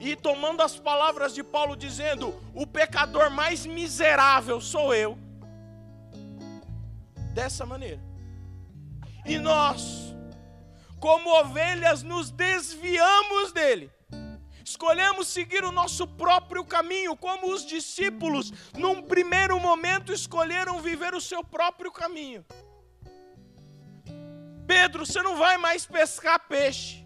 e 0.00 0.16
tomando 0.16 0.62
as 0.62 0.78
palavras 0.78 1.34
de 1.34 1.44
Paulo, 1.44 1.76
dizendo: 1.76 2.34
O 2.54 2.66
pecador 2.66 3.30
mais 3.30 3.66
miserável 3.66 4.58
sou 4.60 4.94
eu. 4.94 5.18
Dessa 7.34 7.66
maneira. 7.66 8.00
E 9.26 9.38
nós, 9.38 10.14
como 10.98 11.28
ovelhas, 11.38 12.02
nos 12.02 12.30
desviamos 12.30 13.52
dele. 13.52 13.90
Escolhemos 14.64 15.26
seguir 15.28 15.64
o 15.64 15.72
nosso 15.72 16.06
próprio 16.06 16.64
caminho, 16.64 17.16
como 17.16 17.52
os 17.52 17.66
discípulos, 17.66 18.52
num 18.74 19.02
primeiro 19.02 19.60
momento, 19.60 20.12
escolheram 20.12 20.80
viver 20.80 21.12
o 21.12 21.20
seu 21.20 21.44
próprio 21.44 21.92
caminho. 21.92 22.44
Pedro, 24.66 25.04
você 25.04 25.20
não 25.22 25.36
vai 25.36 25.58
mais 25.58 25.84
pescar 25.84 26.38
peixe. 26.48 27.04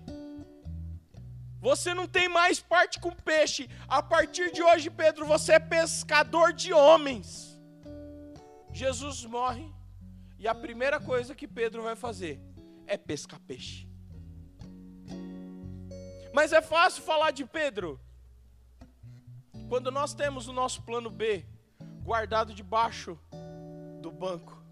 Você 1.64 1.94
não 1.94 2.06
tem 2.06 2.28
mais 2.28 2.60
parte 2.60 3.00
com 3.00 3.10
peixe. 3.10 3.70
A 3.88 4.02
partir 4.02 4.52
de 4.52 4.62
hoje, 4.62 4.90
Pedro, 4.90 5.24
você 5.24 5.54
é 5.54 5.58
pescador 5.58 6.52
de 6.52 6.74
homens. 6.74 7.58
Jesus 8.70 9.24
morre 9.24 9.66
e 10.38 10.46
a 10.46 10.54
primeira 10.54 11.00
coisa 11.00 11.34
que 11.34 11.48
Pedro 11.48 11.82
vai 11.82 11.96
fazer 11.96 12.38
é 12.86 12.98
pescar 12.98 13.40
peixe. 13.40 13.88
Mas 16.34 16.52
é 16.52 16.60
fácil 16.60 17.02
falar 17.02 17.30
de 17.30 17.46
Pedro 17.46 17.98
quando 19.66 19.90
nós 19.90 20.12
temos 20.12 20.46
o 20.46 20.52
nosso 20.52 20.82
plano 20.82 21.08
B 21.08 21.46
guardado 22.02 22.52
debaixo 22.52 23.18
do 24.02 24.12
banco. 24.12 24.62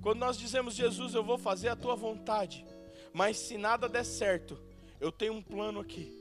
Quando 0.00 0.20
nós 0.20 0.38
dizemos, 0.38 0.76
Jesus, 0.76 1.12
eu 1.12 1.24
vou 1.24 1.36
fazer 1.36 1.70
a 1.70 1.74
tua 1.74 1.96
vontade, 1.96 2.64
mas 3.12 3.36
se 3.36 3.58
nada 3.58 3.88
der 3.88 4.04
certo, 4.04 4.69
eu 5.00 5.10
tenho 5.10 5.32
um 5.32 5.42
plano 5.42 5.80
aqui. 5.80 6.12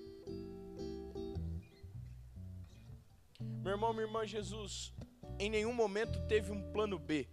Meu 3.61 3.73
irmão, 3.73 3.91
minha 3.91 4.05
irmã, 4.05 4.25
Jesus, 4.25 4.93
em 5.37 5.49
nenhum 5.49 5.73
momento 5.73 6.25
teve 6.27 6.51
um 6.51 6.71
plano 6.71 6.97
B. 6.97 7.27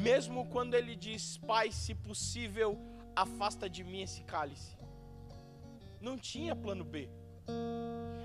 Mesmo 0.00 0.46
quando 0.46 0.74
ele 0.74 0.94
diz, 0.94 1.36
Pai, 1.38 1.72
se 1.72 1.94
possível, 1.94 2.78
afasta 3.14 3.68
de 3.68 3.82
mim 3.82 4.02
esse 4.02 4.22
cálice. 4.22 4.78
Não 6.00 6.16
tinha 6.16 6.54
plano 6.54 6.84
B. 6.84 7.10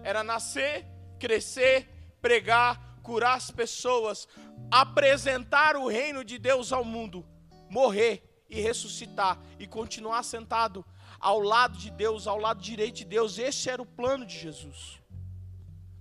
Era 0.03 0.23
nascer, 0.23 0.85
crescer, 1.19 1.87
pregar, 2.21 2.99
curar 3.01 3.35
as 3.35 3.49
pessoas, 3.49 4.27
apresentar 4.69 5.75
o 5.75 5.87
reino 5.87 6.23
de 6.23 6.37
Deus 6.37 6.71
ao 6.71 6.85
mundo, 6.85 7.25
morrer 7.69 8.45
e 8.47 8.61
ressuscitar 8.61 9.41
e 9.57 9.65
continuar 9.65 10.21
sentado 10.21 10.85
ao 11.23 11.39
lado 11.39 11.77
de 11.77 11.89
Deus, 11.89 12.27
ao 12.27 12.37
lado 12.37 12.61
direito 12.61 12.97
de 12.97 13.05
Deus. 13.05 13.37
Esse 13.37 13.69
era 13.69 13.81
o 13.81 13.85
plano 13.85 14.25
de 14.25 14.37
Jesus. 14.37 14.99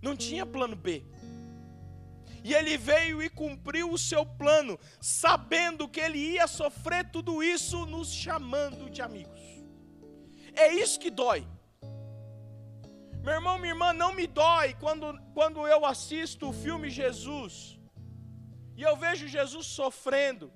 Não 0.03 0.17
tinha 0.17 0.45
plano 0.45 0.75
B. 0.75 1.05
E 2.45 2.53
ele 2.53 2.77
veio 2.77 3.23
e 3.23 3.31
cumpriu 3.31 3.93
o 3.93 3.97
seu 3.97 4.27
plano, 4.27 4.77
sabendo 5.01 5.89
que 5.89 6.01
ele 6.01 6.19
ia 6.19 6.49
sofrer 6.49 7.09
tudo 7.09 7.41
isso, 7.41 7.87
nos 7.87 8.13
chamando 8.13 8.91
de 8.91 9.01
amigos. 9.01 9.41
É 10.55 10.75
isso 10.75 10.99
que 10.99 11.09
dói. 11.09 11.47
Meu 13.23 13.35
irmão, 13.35 13.57
minha 13.59 13.73
irmã, 13.75 13.93
não 13.93 14.13
me 14.13 14.27
dói 14.27 14.75
quando, 14.81 15.17
quando 15.33 15.65
eu 15.69 15.87
assisto 15.87 16.49
o 16.49 16.53
filme 16.53 16.91
Jesus 16.91 17.79
e 18.77 18.83
eu 18.83 18.97
vejo 18.97 19.29
Jesus 19.29 19.67
sofrendo. 19.67 20.53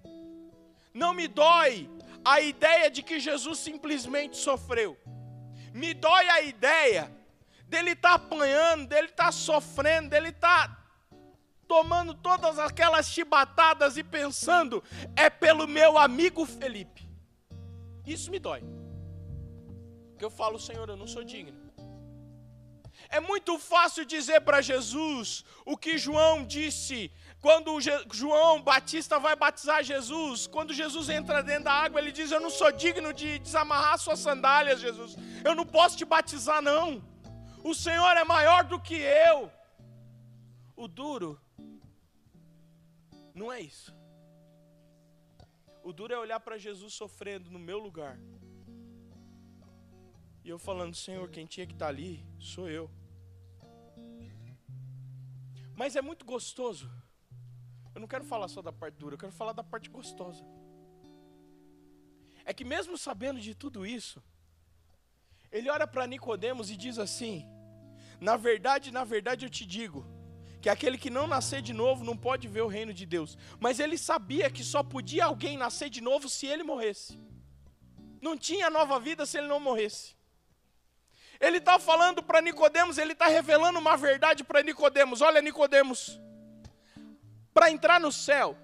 Não 0.93 1.15
me 1.15 1.29
dói 1.29 1.89
a 2.27 2.41
ideia 2.41 2.91
de 2.91 3.05
que 3.05 3.21
Jesus 3.21 3.61
simplesmente 3.61 4.37
sofreu. 4.37 4.99
Me 5.73 5.95
dói 5.95 6.29
a 6.29 6.41
ideia 6.43 7.15
dele 7.69 7.93
estar 7.93 8.09
tá 8.09 8.15
apanhando, 8.17 8.89
dele 8.89 9.07
estar 9.07 9.27
tá 9.27 9.33
sofrendo, 9.33 10.11
dele 10.11 10.31
estar 10.31 10.69
tá 10.69 10.83
tomando 11.69 12.15
todas 12.15 12.59
aquelas 12.59 13.07
chibatadas 13.07 13.97
e 13.97 14.03
pensando, 14.03 14.83
é 15.15 15.31
pelo 15.31 15.69
meu 15.69 15.97
amigo 15.97 16.45
Felipe. 16.45 17.09
Isso 18.05 18.29
me 18.33 18.41
dói. 18.41 18.63
Porque 20.11 20.25
eu 20.25 20.31
falo, 20.31 20.59
Senhor, 20.59 20.89
eu 20.89 20.97
não 20.97 21.07
sou 21.07 21.23
digno. 21.23 21.67
É 23.09 23.21
muito 23.21 23.57
fácil 23.57 24.05
dizer 24.05 24.41
para 24.41 24.61
Jesus 24.61 25.45
o 25.65 25.77
que 25.77 25.97
João 25.97 26.45
disse 26.45 27.13
quando 27.47 27.79
João 28.13 28.61
Batista 28.61 29.21
vai 29.21 29.37
batizar 29.37 29.85
Jesus, 29.85 30.49
quando 30.49 30.75
Jesus 30.75 31.09
entra 31.09 31.45
dentro 31.45 31.67
da 31.67 31.75
água, 31.85 32.01
ele 32.01 32.11
diz: 32.11 32.33
Eu 32.33 32.41
não 32.41 32.51
sou 32.51 32.73
digno 32.73 33.13
de 33.13 33.39
desamarrar 33.39 33.97
suas 33.99 34.19
sandálias, 34.19 34.81
Jesus. 34.81 35.15
Eu 35.45 35.55
não 35.55 35.65
posso 35.65 35.97
te 35.97 36.05
batizar, 36.05 36.61
não. 36.61 37.01
O 37.63 37.73
Senhor 37.73 38.17
é 38.17 38.25
maior 38.25 38.65
do 38.65 38.81
que 38.81 38.97
eu. 38.97 39.49
O 40.75 40.89
duro 40.89 41.41
não 43.33 43.53
é 43.53 43.61
isso. 43.61 43.95
O 45.85 45.93
duro 45.93 46.13
é 46.13 46.19
olhar 46.19 46.41
para 46.41 46.59
Jesus 46.59 46.95
sofrendo 46.95 47.49
no 47.49 47.61
meu 47.61 47.79
lugar. 47.79 48.19
E 50.43 50.49
eu 50.49 50.59
falando, 50.59 50.97
Senhor, 50.97 51.31
quem 51.31 51.47
tinha 51.47 51.65
que 51.65 51.75
estar 51.75 51.87
tá 51.87 51.91
ali 51.91 52.27
sou 52.41 52.69
eu. 52.69 52.91
Mas 55.77 55.95
é 55.95 56.03
muito 56.03 56.25
gostoso 56.25 56.91
eu 57.97 58.01
não 58.01 58.07
quero 58.07 58.25
falar 58.25 58.47
só 58.49 58.61
da 58.61 58.71
parte 58.71 58.97
dura, 58.97 59.15
eu 59.15 59.19
quero 59.19 59.33
falar 59.33 59.53
da 59.53 59.65
parte 59.65 59.89
gostosa. 59.89 60.45
É 62.45 62.53
que 62.53 62.63
mesmo 62.63 62.99
sabendo 62.99 63.41
de 63.41 63.55
tudo 63.55 63.87
isso, 63.87 64.23
ele 65.51 65.71
olha 65.71 65.87
para 65.87 66.07
Nicodemos 66.07 66.71
e 66.71 66.77
diz 66.77 66.99
assim: 66.99 67.49
Na 68.21 68.37
verdade, 68.37 68.93
na 68.93 69.03
verdade 69.03 69.47
eu 69.47 69.51
te 69.51 69.65
digo, 69.65 70.05
que 70.61 70.69
aquele 70.69 70.99
que 70.99 71.09
não 71.09 71.27
nascer 71.27 71.63
de 71.63 71.73
novo 71.73 72.05
não 72.05 72.17
pode 72.17 72.47
ver 72.47 72.61
o 72.61 72.67
reino 72.67 72.93
de 72.93 73.07
Deus. 73.07 73.39
Mas 73.59 73.81
ele 73.81 73.97
sabia 73.97 74.51
que 74.51 74.63
só 74.63 74.83
podia 74.83 75.25
alguém 75.25 75.57
nascer 75.57 75.89
de 75.89 76.03
novo 76.03 76.29
se 76.29 76.47
ele 76.47 76.63
morresse. 76.63 77.19
Não 78.21 78.37
tinha 78.37 78.69
nova 78.69 79.01
vida 79.01 79.25
se 79.25 79.39
ele 79.39 79.47
não 79.47 79.59
morresse. 79.59 80.15
Ele 81.41 81.57
está 81.57 81.79
falando 81.79 82.23
para 82.23 82.43
Nicodemos, 82.43 82.99
ele 82.99 83.13
está 83.13 83.27
revelando 83.27 83.79
uma 83.79 83.97
verdade 83.97 84.45
para 84.45 84.63
Nicodemos. 84.63 85.23
Olha, 85.23 85.41
Nicodemos, 85.41 86.21
para 87.57 87.71
entrar 87.71 87.99
no 87.99 88.13
céu, 88.13 88.55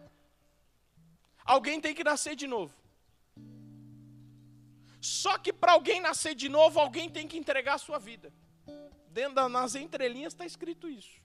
alguém 1.42 1.81
tem 1.81 1.94
que 1.94 2.05
nascer 2.05 2.37
de 2.37 2.46
novo. 2.46 2.74
Só 5.00 5.38
que 5.38 5.50
para 5.50 5.72
alguém 5.72 5.98
nascer 5.98 6.35
de 6.35 6.50
novo, 6.50 6.78
alguém 6.78 7.09
tem 7.09 7.26
que 7.26 7.38
entregar 7.38 7.76
a 7.76 7.78
sua 7.78 7.98
vida. 7.98 8.31
Dentro 9.09 9.48
nas 9.48 9.74
entrelinhas 9.74 10.35
está 10.35 10.44
escrito 10.44 10.90
isso. 10.90 11.22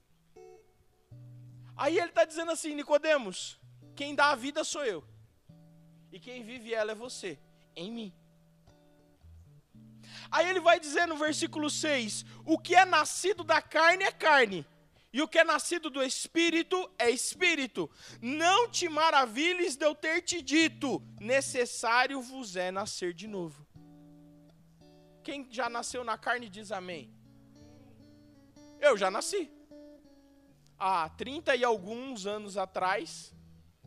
Aí 1.76 2.00
ele 2.00 2.08
está 2.08 2.24
dizendo 2.24 2.52
assim, 2.54 2.74
Nicodemos, 2.74 3.60
quem 3.98 4.16
dá 4.16 4.32
a 4.32 4.36
vida 4.36 4.64
sou 4.64 4.86
eu. 4.86 5.04
E 6.10 6.22
quem 6.22 6.44
vive 6.44 6.74
ela 6.74 6.94
é 6.94 6.96
você, 6.96 7.38
em 7.76 7.92
mim. 7.92 8.14
Aí 10.32 10.50
ele 10.50 10.62
vai 10.62 10.80
dizer 10.80 11.06
no 11.06 11.18
versículo 11.18 11.70
6: 11.70 12.24
O 12.46 12.58
que 12.58 12.76
é 12.76 12.86
nascido 12.86 13.44
da 13.44 13.62
carne 13.62 14.06
é 14.06 14.12
carne, 14.12 14.66
e 15.12 15.22
o 15.22 15.28
que 15.28 15.40
é 15.40 15.44
nascido 15.44 15.90
do 15.90 16.04
Espírito 16.04 16.90
é 16.98 17.10
Espírito. 17.10 17.90
Não 18.22 18.70
te 18.70 18.90
maravilhes 18.90 19.76
de 19.76 19.86
eu 19.86 19.96
ter 19.96 20.22
te 20.22 20.42
dito: 20.42 21.02
necessário 21.20 22.22
vos 22.22 22.56
é 22.56 22.72
nascer 22.72 23.14
de 23.14 23.28
novo. 23.28 23.66
Quem 25.24 25.48
já 25.52 25.70
nasceu 25.70 26.04
na 26.04 26.18
carne 26.18 26.50
diz 26.50 26.72
amém. 26.72 27.14
Eu 28.80 28.98
já 28.98 29.10
nasci. 29.10 29.52
Há 30.78 31.10
30 31.10 31.56
e 31.56 31.64
alguns 31.64 32.28
anos 32.28 32.56
atrás, 32.56 33.34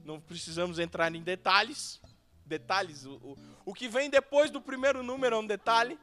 não 0.04 0.20
precisamos 0.20 0.78
entrar 0.78 1.14
em 1.14 1.22
detalhes. 1.22 2.00
Detalhes, 2.44 3.04
o, 3.04 3.12
o, 3.12 3.38
o 3.66 3.72
que 3.72 3.88
vem 3.88 4.10
depois 4.10 4.50
do 4.50 4.60
primeiro 4.60 5.02
número 5.02 5.36
é 5.36 5.38
um 5.38 5.46
detalhe. 5.46 5.98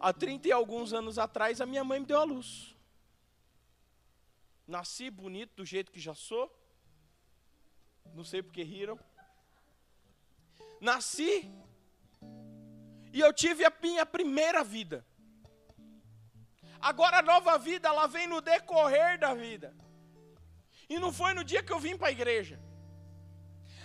Há 0.00 0.12
30 0.12 0.48
e 0.48 0.52
alguns 0.52 0.92
anos 0.92 1.18
atrás, 1.18 1.60
a 1.60 1.66
minha 1.66 1.84
mãe 1.84 2.00
me 2.00 2.06
deu 2.06 2.18
a 2.18 2.24
luz. 2.24 2.75
Nasci 4.66 5.10
bonito 5.10 5.54
do 5.56 5.64
jeito 5.64 5.92
que 5.92 6.00
já 6.00 6.14
sou. 6.14 6.52
Não 8.14 8.24
sei 8.24 8.42
porque 8.42 8.62
riram. 8.62 8.98
Nasci 10.80 11.50
e 13.12 13.20
eu 13.20 13.32
tive 13.32 13.64
a 13.64 13.72
minha 13.80 14.04
primeira 14.04 14.62
vida. 14.62 15.06
Agora 16.80 17.18
a 17.18 17.22
nova 17.22 17.56
vida, 17.58 17.88
ela 17.88 18.06
vem 18.06 18.26
no 18.26 18.40
decorrer 18.40 19.18
da 19.18 19.34
vida. 19.34 19.74
E 20.88 20.98
não 20.98 21.12
foi 21.12 21.32
no 21.32 21.42
dia 21.42 21.62
que 21.62 21.72
eu 21.72 21.80
vim 21.80 21.96
para 21.96 22.08
a 22.08 22.12
igreja. 22.12 22.60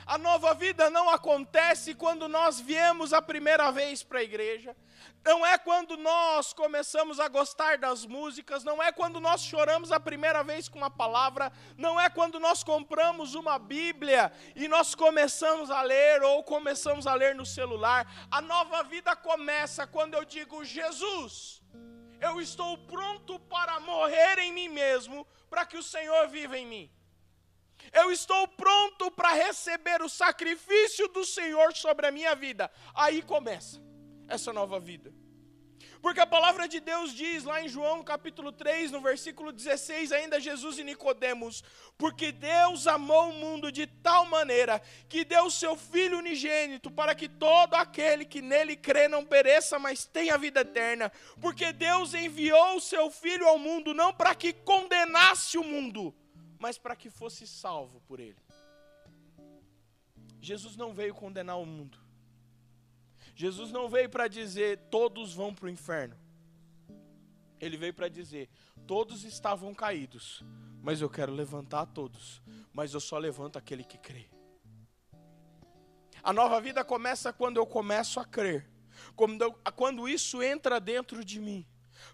A 0.06 0.18
nova 0.18 0.54
vida 0.54 0.90
não 0.90 1.10
acontece 1.10 1.94
quando 1.94 2.28
nós 2.28 2.60
viemos 2.60 3.14
a 3.14 3.22
primeira 3.22 3.72
vez 3.72 4.04
para 4.04 4.20
a 4.20 4.24
igreja, 4.24 4.76
não 5.24 5.46
é 5.46 5.58
quando 5.58 5.96
nós 5.98 6.52
começamos 6.52 7.20
a 7.20 7.28
gostar 7.28 7.78
das 7.78 8.06
músicas, 8.06 8.64
não 8.64 8.82
é 8.82 8.92
quando 8.92 9.20
nós 9.20 9.42
choramos 9.42 9.92
a 9.92 10.00
primeira 10.00 10.44
vez 10.44 10.68
com 10.68 10.80
uma 10.80 10.90
palavra, 10.90 11.52
não 11.78 12.00
é 12.00 12.10
quando 12.10 12.40
nós 12.40 12.64
compramos 12.64 13.36
uma 13.36 13.60
Bíblia 13.60 14.32
e 14.56 14.68
nós 14.68 14.96
começamos 14.96 15.70
a 15.70 15.82
ler 15.84 16.24
ou 16.24 16.44
começamos 16.44 17.06
a 17.06 17.14
ler 17.14 17.36
no 17.36 17.46
celular. 17.46 18.12
A 18.32 18.42
nova 18.42 18.84
vida 18.84 19.16
começa 19.16 19.86
quando 19.86 20.16
eu 20.16 20.26
digo: 20.26 20.66
Jesus, 20.66 21.62
eu 22.20 22.42
estou 22.42 22.78
pronto 22.80 23.40
para 23.42 23.80
morrer 23.80 24.40
em 24.40 24.52
mim 24.52 24.70
mesmo, 24.70 25.28
para 25.50 25.66
que 25.66 25.78
o 25.78 25.84
Senhor 25.84 26.28
viva 26.30 26.58
em 26.58 26.66
mim. 26.66 27.01
Eu 27.94 28.12
estou 28.12 28.48
pronto 28.48 29.12
para 29.12 29.34
receber 29.34 30.02
o 30.02 30.10
sacrifício 30.10 31.08
do 31.10 31.26
Senhor 31.26 31.76
sobre 31.76 32.08
a 32.08 32.12
minha 32.12 32.34
vida. 32.34 32.72
Aí 32.94 33.22
começa 33.22 33.82
essa 34.28 34.54
nova 34.54 34.80
vida. 34.80 35.14
Porque 36.02 36.20
a 36.20 36.26
palavra 36.26 36.68
de 36.68 36.80
Deus 36.80 37.14
diz 37.14 37.44
lá 37.44 37.62
em 37.62 37.68
João 37.68 38.04
capítulo 38.04 38.52
3, 38.52 38.92
no 38.92 39.02
versículo 39.02 39.52
16, 39.52 40.12
ainda 40.12 40.40
Jesus 40.40 40.80
e 40.80 40.84
Nicodemos, 40.84 41.64
porque 41.96 42.32
Deus 42.32 42.88
amou 42.88 43.30
o 43.30 43.34
mundo 43.34 43.72
de 43.72 43.86
tal 43.86 44.26
maneira 44.26 44.82
que 45.08 45.24
deu 45.24 45.46
o 45.46 45.52
seu 45.52 45.76
filho 45.76 46.18
unigênito 46.18 46.90
para 46.90 47.14
que 47.14 47.30
todo 47.30 47.76
aquele 47.76 48.26
que 48.26 48.42
nele 48.42 48.76
crê 48.76 49.08
não 49.08 49.24
pereça, 49.24 49.78
mas 49.78 50.06
tenha 50.06 50.40
vida 50.40 50.62
eterna. 50.62 51.12
Porque 51.40 51.72
Deus 51.72 52.16
enviou 52.16 52.78
o 52.78 52.82
seu 52.82 53.12
filho 53.12 53.48
ao 53.48 53.60
mundo 53.60 53.94
não 53.94 54.12
para 54.12 54.34
que 54.34 54.54
condenasse 54.54 55.56
o 55.58 55.64
mundo, 55.64 56.16
mas 56.62 56.78
para 56.78 56.96
que 56.96 57.10
fosse 57.10 57.48
salvo 57.48 58.00
por 58.02 58.20
ele. 58.20 58.38
Jesus 60.40 60.78
não 60.78 60.94
veio 60.94 61.12
condenar 61.16 61.58
o 61.60 61.66
mundo. 61.66 61.98
Jesus 63.36 63.72
não 63.72 63.90
veio 63.90 64.08
para 64.08 64.28
dizer 64.28 64.78
todos 64.92 65.34
vão 65.34 65.56
para 65.56 65.66
o 65.66 65.70
inferno. 65.70 66.16
Ele 67.60 67.78
veio 67.78 67.96
para 67.96 68.08
dizer 68.08 68.48
todos 68.86 69.24
estavam 69.24 69.74
caídos, 69.74 70.46
mas 70.84 71.02
eu 71.02 71.10
quero 71.10 71.34
levantar 71.34 71.88
todos, 71.88 72.44
mas 72.72 72.94
eu 72.94 73.00
só 73.00 73.18
levanto 73.18 73.58
aquele 73.58 73.84
que 73.84 73.98
crê. 73.98 74.30
A 76.22 76.32
nova 76.32 76.62
vida 76.62 76.84
começa 76.84 77.34
quando 77.34 77.58
eu 77.58 77.66
começo 77.66 78.20
a 78.20 78.26
crer, 78.26 78.70
quando, 79.16 79.42
eu, 79.42 79.54
quando 79.76 80.08
isso 80.08 80.44
entra 80.44 80.80
dentro 80.80 81.26
de 81.26 81.40
mim, 81.40 81.66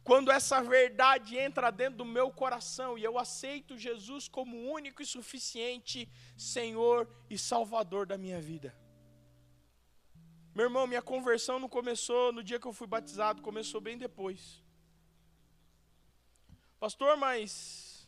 quando 0.03 0.31
essa 0.31 0.61
verdade 0.61 1.37
entra 1.37 1.71
dentro 1.71 1.97
do 1.97 2.05
meu 2.05 2.31
coração 2.31 2.97
e 2.97 3.03
eu 3.03 3.17
aceito 3.17 3.77
Jesus 3.77 4.27
como 4.27 4.71
único 4.71 5.01
e 5.01 5.05
suficiente 5.05 6.09
Senhor 6.35 7.07
e 7.29 7.37
Salvador 7.37 8.05
da 8.05 8.17
minha 8.17 8.41
vida. 8.41 8.75
Meu 10.53 10.65
irmão, 10.65 10.87
minha 10.87 11.01
conversão 11.01 11.59
não 11.59 11.69
começou 11.69 12.31
no 12.31 12.43
dia 12.43 12.59
que 12.59 12.67
eu 12.67 12.73
fui 12.73 12.87
batizado, 12.87 13.43
começou 13.43 13.79
bem 13.79 13.97
depois. 13.97 14.63
Pastor, 16.79 17.15
mas 17.17 18.07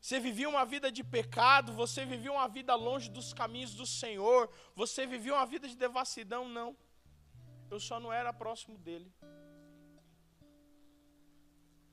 você 0.00 0.20
vivia 0.20 0.48
uma 0.48 0.64
vida 0.66 0.92
de 0.92 1.02
pecado, 1.02 1.72
você 1.72 2.04
vivia 2.04 2.30
uma 2.30 2.46
vida 2.46 2.74
longe 2.74 3.08
dos 3.08 3.32
caminhos 3.32 3.74
do 3.74 3.86
Senhor, 3.86 4.50
você 4.74 5.06
vivia 5.06 5.32
uma 5.34 5.46
vida 5.46 5.66
de 5.66 5.76
devassidão? 5.76 6.48
Não. 6.48 6.76
Eu 7.70 7.80
só 7.80 7.98
não 7.98 8.12
era 8.12 8.32
próximo 8.32 8.76
dele. 8.76 9.10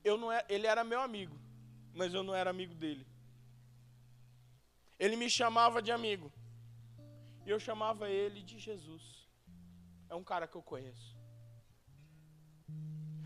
Eu 0.04 0.18
não 0.18 0.32
era, 0.32 0.46
ele 0.50 0.68
era 0.68 0.84
meu 0.84 1.02
amigo, 1.02 1.40
mas 1.94 2.14
eu 2.14 2.24
não 2.24 2.34
era 2.34 2.50
amigo 2.50 2.74
dele. 2.74 3.06
Ele 5.00 5.16
me 5.16 5.30
chamava 5.30 5.82
de 5.82 5.92
amigo, 5.92 6.32
e 7.46 7.50
eu 7.50 7.60
chamava 7.60 8.10
ele 8.10 8.44
de 8.44 8.60
Jesus 8.60 9.22
é 10.12 10.16
um 10.16 10.24
cara 10.24 10.46
que 10.46 10.58
eu 10.58 10.62
conheço. 10.62 11.18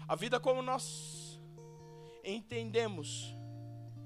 A 0.08 0.16
vida 0.16 0.40
como 0.40 0.62
nós 0.62 1.42
entendemos 2.24 3.36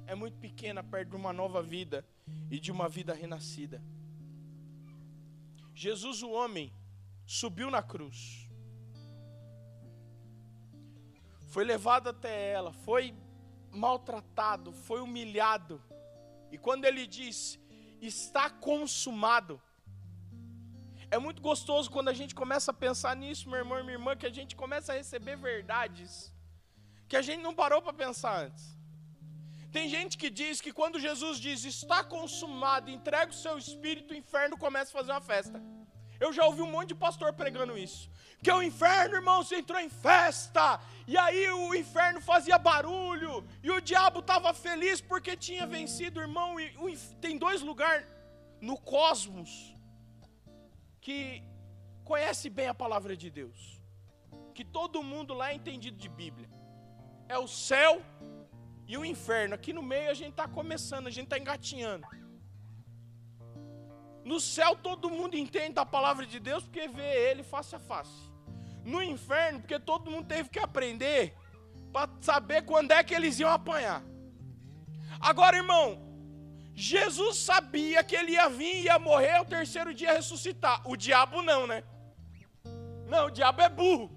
é 0.07 0.15
muito 0.15 0.37
pequena 0.37 0.81
perto 0.81 1.09
de 1.09 1.15
uma 1.17 1.33
nova 1.33 1.61
vida 1.61 2.05
e 2.49 2.57
de 2.57 2.71
uma 2.71 2.87
vida 2.87 3.13
renascida. 3.13 3.83
Jesus, 5.75 6.23
o 6.23 6.31
homem, 6.31 6.73
subiu 7.25 7.69
na 7.69 7.83
cruz, 7.83 8.48
foi 11.49 11.63
levado 11.63 12.09
até 12.09 12.51
ela, 12.51 12.71
foi 12.71 13.13
maltratado, 13.71 14.71
foi 14.71 15.01
humilhado, 15.01 15.81
e 16.51 16.57
quando 16.57 16.85
ele 16.85 17.05
diz, 17.05 17.59
está 18.01 18.49
consumado, 18.49 19.61
é 21.11 21.17
muito 21.17 21.41
gostoso 21.41 21.89
quando 21.89 22.09
a 22.09 22.13
gente 22.13 22.33
começa 22.33 22.71
a 22.71 22.73
pensar 22.73 23.15
nisso, 23.15 23.49
meu 23.49 23.59
irmão 23.59 23.79
e 23.79 23.83
minha 23.83 23.95
irmã, 23.95 24.15
que 24.15 24.25
a 24.25 24.35
gente 24.39 24.55
começa 24.55 24.93
a 24.93 24.95
receber 24.95 25.35
verdades 25.35 26.33
que 27.09 27.17
a 27.17 27.23
gente 27.23 27.41
não 27.41 27.55
parou 27.55 27.81
para 27.81 27.91
pensar 27.91 28.45
antes. 28.45 28.65
Tem 29.71 29.89
gente 29.89 30.17
que 30.17 30.29
diz 30.29 30.61
que 30.61 30.71
quando 30.71 30.99
Jesus 30.99 31.39
diz 31.39 31.63
está 31.63 32.03
consumado, 32.03 32.91
entrega 32.91 33.31
o 33.31 33.41
seu 33.45 33.57
espírito, 33.57 34.13
o 34.13 34.17
inferno 34.17 34.55
começa 34.57 34.91
a 34.91 34.97
fazer 34.99 35.11
uma 35.11 35.21
festa. 35.21 35.61
Eu 36.19 36.31
já 36.33 36.45
ouvi 36.45 36.61
um 36.61 36.71
monte 36.71 36.89
de 36.89 36.95
pastor 36.95 37.31
pregando 37.33 37.77
isso. 37.77 38.09
Que 38.43 38.51
o 38.51 38.61
inferno, 38.61 39.15
irmão, 39.15 39.43
se 39.43 39.55
entrou 39.55 39.79
em 39.79 39.89
festa. 39.89 40.79
E 41.07 41.17
aí 41.17 41.49
o 41.49 41.73
inferno 41.73 42.19
fazia 42.21 42.57
barulho. 42.57 43.45
E 43.63 43.71
o 43.71 43.79
diabo 43.79 44.19
estava 44.19 44.53
feliz 44.53 44.99
porque 45.01 45.35
tinha 45.37 45.65
vencido, 45.65 46.19
irmão. 46.19 46.59
E 46.59 46.97
tem 47.21 47.37
dois 47.37 47.61
lugares 47.61 48.05
no 48.61 48.77
cosmos 48.77 49.75
que 50.99 51.43
conhece 52.03 52.49
bem 52.49 52.67
a 52.67 52.73
palavra 52.73 53.15
de 53.15 53.29
Deus, 53.29 53.81
que 54.53 54.65
todo 54.65 55.01
mundo 55.01 55.33
lá 55.33 55.51
é 55.51 55.55
entendido 55.55 55.97
de 55.97 56.09
Bíblia. 56.09 56.49
É 57.27 57.37
o 57.37 57.47
céu 57.47 58.01
e 58.87 58.97
o 58.97 59.05
inferno. 59.05 59.55
Aqui 59.55 59.71
no 59.71 59.83
meio 59.83 60.09
a 60.09 60.13
gente 60.13 60.31
está 60.31 60.47
começando, 60.47 61.07
a 61.07 61.11
gente 61.11 61.25
está 61.25 61.37
engatinhando. 61.37 62.05
No 64.23 64.39
céu 64.39 64.75
todo 64.75 65.09
mundo 65.09 65.37
entende 65.37 65.79
a 65.79 65.85
palavra 65.85 66.25
de 66.25 66.39
Deus 66.39 66.63
porque 66.63 66.87
vê 66.87 67.29
ele 67.29 67.43
face 67.43 67.75
a 67.75 67.79
face. 67.79 68.29
No 68.83 69.01
inferno, 69.01 69.59
porque 69.59 69.79
todo 69.79 70.11
mundo 70.11 70.27
teve 70.27 70.49
que 70.49 70.59
aprender 70.59 71.35
para 71.91 72.09
saber 72.21 72.63
quando 72.63 72.91
é 72.91 73.03
que 73.03 73.13
eles 73.13 73.39
iam 73.39 73.49
apanhar. 73.49 74.03
Agora, 75.19 75.57
irmão, 75.57 76.09
Jesus 76.73 77.37
sabia 77.37 78.03
que 78.03 78.15
ele 78.15 78.33
ia 78.33 78.47
vir, 78.47 78.83
ia 78.83 78.97
morrer, 78.97 79.35
ao 79.35 79.45
terceiro 79.45 79.93
dia 79.93 80.13
ressuscitar. 80.13 80.87
O 80.87 80.95
diabo 80.95 81.41
não, 81.41 81.67
né? 81.67 81.83
Não, 83.07 83.25
o 83.25 83.31
diabo 83.31 83.61
é 83.61 83.69
burro. 83.69 84.09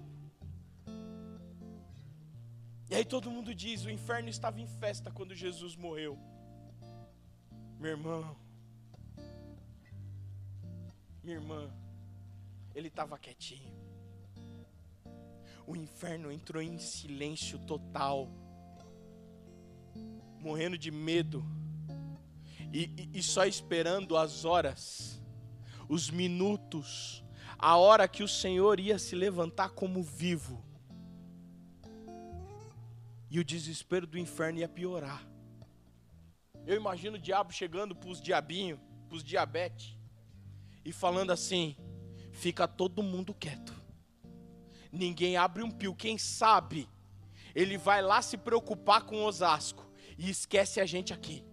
E 2.89 2.95
aí 2.95 3.03
todo 3.03 3.31
mundo 3.31 3.53
diz: 3.53 3.83
o 3.83 3.89
inferno 3.89 4.29
estava 4.29 4.61
em 4.61 4.67
festa 4.67 5.11
quando 5.11 5.35
Jesus 5.35 5.75
morreu. 5.75 6.17
Meu 7.79 7.91
irmão, 7.91 8.37
minha 11.23 11.37
irmã, 11.37 11.71
ele 12.75 12.89
estava 12.89 13.17
quietinho. 13.17 13.71
O 15.65 15.75
inferno 15.75 16.29
entrou 16.29 16.61
em 16.61 16.77
silêncio 16.77 17.57
total, 17.59 18.29
morrendo 20.41 20.77
de 20.77 20.91
medo 20.91 21.43
e, 22.73 22.91
e, 22.97 23.19
e 23.19 23.23
só 23.23 23.45
esperando 23.45 24.17
as 24.17 24.43
horas, 24.43 25.21
os 25.87 26.09
minutos, 26.09 27.23
a 27.57 27.77
hora 27.77 28.07
que 28.07 28.23
o 28.23 28.27
Senhor 28.27 28.77
ia 28.79 28.99
se 28.99 29.15
levantar 29.15 29.69
como 29.69 30.03
vivo. 30.03 30.61
E 33.31 33.39
o 33.39 33.45
desespero 33.45 34.05
do 34.05 34.17
inferno 34.17 34.59
ia 34.59 34.67
piorar. 34.67 35.25
Eu 36.67 36.75
imagino 36.75 37.15
o 37.15 37.19
diabo 37.19 37.53
chegando 37.53 37.95
para 37.95 38.09
os 38.09 38.21
diabinhos, 38.21 38.79
para 39.07 39.15
os 39.15 39.23
diabetes, 39.23 39.97
e 40.85 40.91
falando 40.91 41.31
assim: 41.31 41.75
fica 42.31 42.67
todo 42.67 43.03
mundo 43.03 43.33
quieto, 43.33 43.73
ninguém 44.91 45.37
abre 45.37 45.63
um 45.63 45.71
pio. 45.71 45.95
Quem 45.95 46.17
sabe 46.17 46.89
ele 47.55 47.77
vai 47.77 48.01
lá 48.01 48.21
se 48.21 48.37
preocupar 48.37 49.03
com 49.03 49.23
Osasco 49.23 49.87
e 50.17 50.29
esquece 50.29 50.79
a 50.79 50.85
gente 50.85 51.13
aqui. 51.13 51.43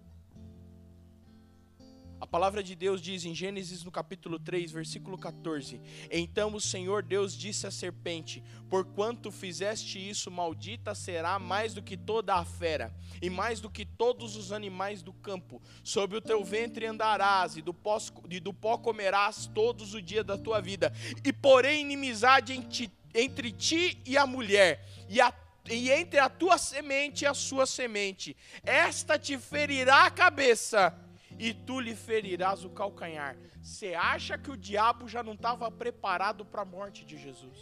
A 2.19 2.27
palavra 2.27 2.61
de 2.61 2.75
Deus 2.75 3.01
diz 3.01 3.25
em 3.25 3.33
Gênesis 3.33 3.83
no 3.83 3.91
capítulo 3.91 4.39
3, 4.39 4.71
versículo 4.71 5.17
14: 5.17 5.81
Então 6.11 6.53
o 6.53 6.61
Senhor 6.61 7.01
Deus 7.01 7.35
disse 7.35 7.65
à 7.65 7.71
serpente: 7.71 8.43
Porquanto 8.69 9.31
fizeste 9.31 9.97
isso, 9.97 10.29
maldita 10.29 10.93
será 10.93 11.39
mais 11.39 11.73
do 11.73 11.81
que 11.81 11.97
toda 11.97 12.35
a 12.35 12.45
fera, 12.45 12.95
e 13.21 13.29
mais 13.29 13.59
do 13.59 13.71
que 13.71 13.85
todos 14.01 14.35
os 14.35 14.51
animais 14.51 15.03
do 15.03 15.13
campo. 15.13 15.61
Sobre 15.83 16.17
o 16.17 16.21
teu 16.21 16.43
ventre 16.43 16.87
andarás, 16.87 17.55
e 17.55 17.61
do 17.61 17.71
pó, 17.71 17.99
e 18.31 18.39
do 18.39 18.51
pó 18.51 18.75
comerás 18.75 19.45
todos 19.45 19.93
os 19.93 20.03
dias 20.03 20.25
da 20.25 20.39
tua 20.39 20.59
vida. 20.59 20.91
E 21.23 21.31
porém 21.31 21.81
inimizade 21.81 22.51
entre 23.13 23.51
ti 23.51 24.01
e 24.03 24.17
a 24.17 24.25
mulher, 24.25 24.83
e 25.07 25.21
a 25.21 25.31
e 25.69 25.91
entre 25.91 26.19
a 26.19 26.27
tua 26.27 26.57
semente 26.57 27.23
e 27.23 27.27
a 27.27 27.35
sua 27.35 27.67
semente, 27.67 28.35
esta 28.63 29.19
te 29.19 29.37
ferirá 29.37 30.05
a 30.07 30.09
cabeça, 30.09 30.91
e 31.37 31.53
tu 31.53 31.79
lhe 31.79 31.95
ferirás 31.95 32.65
o 32.65 32.71
calcanhar. 32.71 33.37
Você 33.61 33.93
acha 33.93 34.35
que 34.35 34.49
o 34.49 34.57
diabo 34.57 35.07
já 35.07 35.21
não 35.21 35.33
estava 35.33 35.69
preparado 35.69 36.43
para 36.43 36.63
a 36.63 36.65
morte 36.65 37.05
de 37.05 37.15
Jesus? 37.15 37.59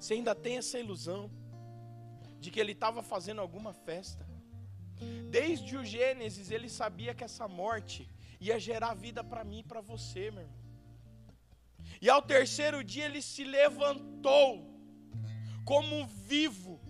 Você 0.00 0.14
ainda 0.14 0.34
tem 0.34 0.56
essa 0.56 0.78
ilusão 0.78 1.30
de 2.38 2.50
que 2.50 2.60
ele 2.60 2.72
estava 2.72 3.02
fazendo 3.02 3.40
alguma 3.40 3.72
festa? 3.72 4.26
Desde 5.30 5.76
o 5.76 5.84
Gênesis 5.84 6.50
ele 6.50 6.68
sabia 6.68 7.14
que 7.14 7.24
essa 7.24 7.46
morte 7.46 8.08
ia 8.40 8.58
gerar 8.58 8.94
vida 8.94 9.22
para 9.22 9.44
mim 9.44 9.60
e 9.60 9.68
para 9.70 9.80
você, 9.80 10.30
meu 10.30 10.42
irmão. 10.42 10.58
E 12.00 12.08
ao 12.08 12.22
terceiro 12.22 12.82
dia 12.84 13.06
ele 13.06 13.22
se 13.22 13.44
levantou 13.44 14.50
como 15.64 16.06
vivo 16.06 16.80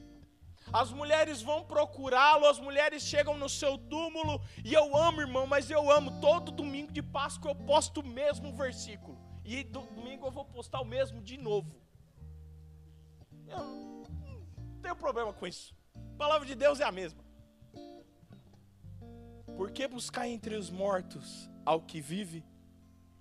as 0.72 0.92
mulheres 0.92 1.40
vão 1.40 1.64
procurá-lo, 1.64 2.46
as 2.46 2.60
mulheres 2.60 3.02
chegam 3.02 3.36
no 3.36 3.48
seu 3.48 3.78
túmulo, 3.78 4.40
e 4.64 4.74
eu 4.74 4.96
amo, 4.96 5.20
irmão, 5.20 5.46
mas 5.46 5.70
eu 5.70 5.90
amo. 5.90 6.20
Todo 6.20 6.52
domingo 6.52 6.92
de 6.92 7.02
Páscoa 7.02 7.50
eu 7.50 7.54
posto 7.54 8.00
o 8.00 8.06
mesmo 8.06 8.52
versículo, 8.52 9.18
e 9.44 9.64
domingo 9.64 10.26
eu 10.26 10.30
vou 10.30 10.44
postar 10.44 10.80
o 10.80 10.84
mesmo 10.84 11.22
de 11.22 11.36
novo. 11.36 11.80
Eu 13.46 13.97
tenho 14.88 14.96
problema 14.96 15.34
com 15.34 15.46
isso. 15.46 15.74
A 15.94 16.16
palavra 16.16 16.46
de 16.46 16.54
Deus 16.54 16.80
é 16.80 16.84
a 16.84 16.90
mesma. 16.90 17.22
Por 19.54 19.70
que 19.70 19.86
buscar 19.86 20.26
entre 20.26 20.54
os 20.54 20.70
mortos 20.70 21.50
ao 21.66 21.82
que 21.82 22.00
vive? 22.00 22.42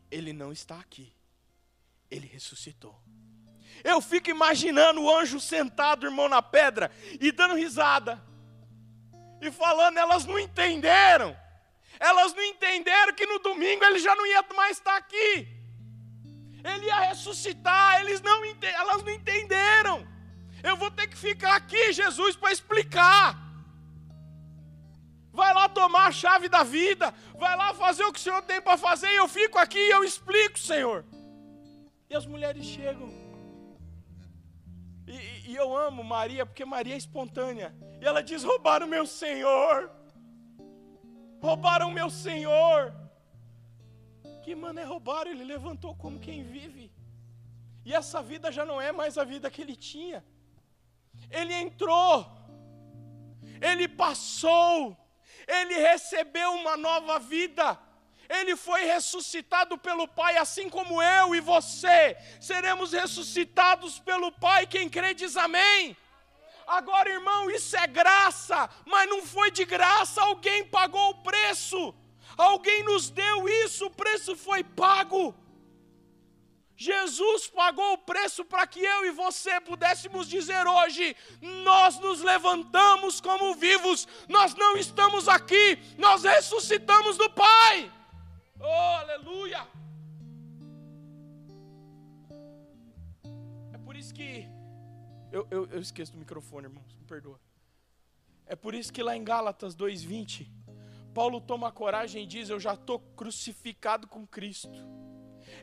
Ele 0.09 0.31
não 0.31 0.53
está 0.53 0.79
aqui. 0.79 1.13
Ele 2.09 2.25
ressuscitou. 2.25 2.97
Eu 3.83 3.99
fico 3.99 4.29
imaginando 4.29 5.01
o 5.01 5.13
anjo 5.13 5.41
sentado, 5.41 6.05
irmão, 6.05 6.29
na 6.29 6.41
pedra 6.41 6.89
e 7.19 7.33
dando 7.33 7.55
risada. 7.55 8.23
E 9.41 9.51
falando, 9.51 9.97
elas 9.97 10.23
não 10.23 10.39
entenderam. 10.39 11.35
Elas 11.99 12.33
não 12.33 12.43
entenderam 12.43 13.13
que 13.13 13.25
no 13.25 13.39
domingo 13.39 13.83
ele 13.83 13.99
já 13.99 14.15
não 14.15 14.25
ia 14.25 14.41
mais 14.55 14.77
estar 14.77 14.95
aqui. 14.95 15.49
Ele 16.63 16.85
ia 16.85 16.99
ressuscitar, 17.01 17.99
eles 17.99 18.21
não 18.21 18.41
elas 18.45 19.03
não 19.03 19.11
entenderam. 19.11 20.16
Eu 20.63 20.75
vou 20.77 20.89
ter 20.91 21.07
que 21.07 21.17
ficar 21.17 21.55
aqui, 21.55 21.93
Jesus, 21.93 22.35
para 22.35 22.51
explicar. 22.51 23.37
Vai 25.31 25.53
lá 25.53 25.69
tomar 25.69 26.07
a 26.07 26.11
chave 26.11 26.49
da 26.49 26.63
vida, 26.63 27.13
vai 27.37 27.55
lá 27.55 27.73
fazer 27.73 28.03
o 28.03 28.11
que 28.11 28.19
o 28.19 28.21
Senhor 28.21 28.41
tem 28.41 28.59
para 28.59 28.77
fazer, 28.77 29.07
e 29.11 29.17
eu 29.17 29.27
fico 29.27 29.59
aqui 29.59 29.77
e 29.77 29.91
eu 29.91 30.03
explico, 30.03 30.57
Senhor. 30.57 31.05
E 32.09 32.15
as 32.15 32.25
mulheres 32.25 32.65
chegam. 32.65 33.09
E, 35.05 35.51
e, 35.51 35.55
eu 35.55 35.77
amo 35.77 36.03
Maria, 36.03 36.45
porque 36.45 36.65
Maria 36.65 36.95
é 36.95 36.97
espontânea. 36.97 37.73
E 38.01 38.05
ela 38.05 38.21
diz: 38.21 38.43
roubaram 38.43 38.87
meu 38.87 39.05
Senhor. 39.05 39.91
Roubaram 41.41 41.91
meu 41.91 42.09
Senhor. 42.09 42.93
Que 44.43 44.55
mano 44.55 44.79
é 44.79 44.83
roubar? 44.83 45.27
Ele 45.27 45.43
levantou 45.43 45.95
como 45.95 46.19
quem 46.19 46.43
vive. 46.43 46.91
E 47.85 47.93
essa 47.93 48.21
vida 48.21 48.51
já 48.51 48.65
não 48.65 48.81
é 48.81 48.91
mais 48.91 49.17
a 49.17 49.23
vida 49.23 49.49
que 49.49 49.61
ele 49.61 49.75
tinha. 49.75 50.25
Ele 51.29 51.53
entrou. 51.53 52.25
Ele 53.61 53.87
passou. 53.87 54.97
Ele 55.47 55.75
recebeu 55.75 56.51
uma 56.53 56.75
nova 56.75 57.19
vida. 57.19 57.79
Ele 58.29 58.55
foi 58.55 58.83
ressuscitado 58.83 59.77
pelo 59.77 60.07
Pai, 60.07 60.37
assim 60.37 60.69
como 60.69 61.01
eu 61.01 61.33
e 61.33 61.39
você 61.39 62.17
seremos 62.41 62.91
ressuscitados 62.91 63.99
pelo 63.99 64.31
Pai. 64.31 64.67
Quem 64.67 64.89
crê 64.89 65.13
diz 65.13 65.37
amém. 65.37 65.95
Agora, 66.67 67.09
irmão, 67.09 67.49
isso 67.49 67.77
é 67.77 67.87
graça, 67.87 68.69
mas 68.85 69.09
não 69.09 69.25
foi 69.25 69.49
de 69.49 69.63
graça, 69.63 70.21
alguém 70.21 70.65
pagou 70.65 71.11
o 71.11 71.23
preço, 71.23 71.95
alguém 72.35 72.83
nos 72.83 73.09
deu 73.09 73.47
isso, 73.47 73.85
o 73.85 73.89
preço 73.89 74.35
foi 74.35 74.65
pago. 74.65 75.33
Jesus 76.79 77.47
pagou 77.47 77.93
o 77.93 77.97
preço 77.97 78.45
para 78.45 78.67
que 78.67 78.79
eu 78.79 79.05
e 79.07 79.09
você 79.09 79.59
pudéssemos 79.59 80.29
dizer 80.29 80.67
hoje: 80.67 81.15
nós 81.63 81.99
nos 81.99 82.21
levantamos 82.21 83.19
como 83.19 83.55
vivos, 83.55 84.07
nós 84.29 84.53
não 84.53 84.77
estamos 84.77 85.27
aqui, 85.27 85.79
nós 85.97 86.23
ressuscitamos 86.23 87.17
do 87.17 87.27
Pai. 87.31 87.91
Oh, 88.59 88.95
aleluia! 88.99 89.67
É 93.73 93.77
por 93.83 93.95
isso 93.95 94.13
que. 94.13 94.47
Eu, 95.31 95.47
eu, 95.49 95.65
eu 95.71 95.79
esqueço 95.81 96.11
do 96.11 96.19
microfone, 96.19 96.67
irmãos, 96.67 96.95
me 96.95 97.05
perdoa. 97.05 97.39
É 98.45 98.55
por 98.55 98.75
isso 98.75 98.93
que 98.93 99.01
lá 99.01 99.17
em 99.17 99.23
Gálatas 99.23 99.75
2,20, 99.75 100.47
Paulo 101.11 101.41
toma 101.41 101.71
coragem 101.71 102.23
e 102.23 102.27
diz: 102.27 102.49
Eu 102.49 102.59
já 102.59 102.75
estou 102.75 102.99
crucificado 102.99 104.07
com 104.07 104.27
Cristo. 104.27 105.06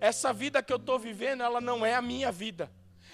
Essa 0.00 0.32
vida 0.32 0.62
que 0.62 0.72
eu 0.72 0.78
estou 0.78 0.98
vivendo, 0.98 1.42
ela 1.42 1.60
não 1.60 1.84
é 1.84 1.94
a 1.94 2.02
minha 2.02 2.30
vida 2.30 2.70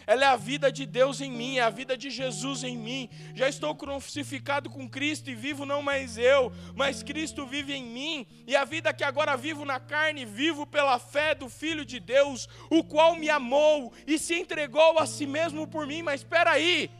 ela 0.06 0.24
é 0.24 0.26
a 0.26 0.36
vida 0.36 0.72
de 0.72 0.86
Deus 0.86 1.20
em 1.20 1.30
mim, 1.30 1.58
é 1.58 1.62
a 1.62 1.70
vida 1.70 1.96
de 1.96 2.10
Jesus 2.10 2.64
em 2.64 2.76
mim. 2.76 3.08
Já 3.34 3.48
estou 3.48 3.74
crucificado 3.74 4.70
com 4.70 4.88
Cristo 4.88 5.30
e 5.30 5.34
vivo 5.34 5.64
não 5.64 5.82
mais 5.82 6.16
eu, 6.18 6.52
mas 6.74 7.02
Cristo 7.02 7.46
vive 7.46 7.74
em 7.74 7.84
mim, 7.84 8.26
e 8.46 8.56
a 8.56 8.64
vida 8.64 8.92
que 8.92 9.04
agora 9.04 9.36
vivo 9.36 9.64
na 9.64 9.78
carne, 9.78 10.24
vivo 10.24 10.66
pela 10.66 10.98
fé 10.98 11.34
do 11.34 11.48
Filho 11.48 11.84
de 11.84 12.00
Deus, 12.00 12.48
o 12.70 12.82
qual 12.82 13.16
me 13.16 13.30
amou 13.30 13.92
e 14.06 14.18
se 14.18 14.34
entregou 14.34 14.98
a 14.98 15.06
si 15.06 15.26
mesmo 15.26 15.66
por 15.66 15.86
mim. 15.86 16.02
Mas 16.02 16.22
espera 16.22 16.52
aí, 16.52 16.90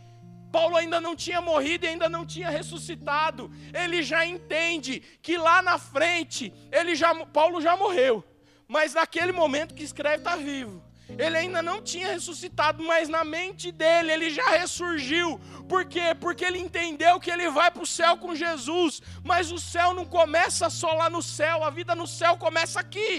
Paulo 0.52 0.76
ainda 0.76 1.00
não 1.00 1.16
tinha 1.16 1.40
morrido 1.40 1.86
e 1.86 1.88
ainda 1.88 2.08
não 2.08 2.26
tinha 2.26 2.50
ressuscitado. 2.50 3.50
Ele 3.72 4.02
já 4.02 4.26
entende 4.26 5.00
que 5.22 5.36
lá 5.36 5.62
na 5.62 5.78
frente, 5.78 6.52
ele 6.70 6.94
já, 6.94 7.14
Paulo 7.26 7.60
já 7.60 7.76
morreu, 7.76 8.24
mas 8.74 8.94
naquele 8.94 9.32
momento 9.32 9.74
que 9.74 9.82
escreve 9.82 10.18
está 10.18 10.36
vivo. 10.36 10.80
Ele 11.24 11.36
ainda 11.36 11.60
não 11.60 11.82
tinha 11.82 12.12
ressuscitado, 12.12 12.80
mas 12.90 13.08
na 13.08 13.24
mente 13.24 13.72
dele 13.72 14.12
ele 14.12 14.30
já 14.30 14.48
ressurgiu. 14.50 15.40
Por 15.68 15.84
quê? 15.92 16.14
Porque 16.24 16.44
ele 16.44 16.60
entendeu 16.66 17.18
que 17.18 17.32
ele 17.32 17.50
vai 17.50 17.68
para 17.72 17.82
o 17.82 17.92
céu 17.98 18.16
com 18.16 18.32
Jesus. 18.32 19.02
Mas 19.24 19.50
o 19.50 19.58
céu 19.58 19.92
não 19.92 20.04
começa 20.04 20.70
só 20.70 20.92
lá 21.00 21.10
no 21.10 21.20
céu, 21.20 21.64
a 21.64 21.70
vida 21.78 21.96
no 21.96 22.06
céu 22.06 22.38
começa 22.38 22.78
aqui. 22.78 23.10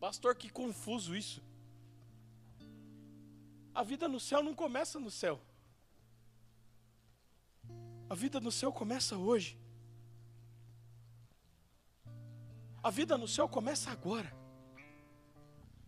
Pastor, 0.00 0.34
que 0.34 0.50
confuso 0.50 1.14
isso. 1.14 1.40
A 3.72 3.84
vida 3.84 4.08
no 4.08 4.18
céu 4.18 4.42
não 4.42 4.54
começa 4.64 4.98
no 4.98 5.12
céu. 5.12 5.40
A 8.10 8.16
vida 8.16 8.40
no 8.40 8.50
céu 8.50 8.72
começa 8.72 9.16
hoje. 9.16 9.56
A 12.86 12.90
vida 12.98 13.14
no 13.18 13.26
céu 13.26 13.48
começa 13.48 13.90
agora. 13.90 14.32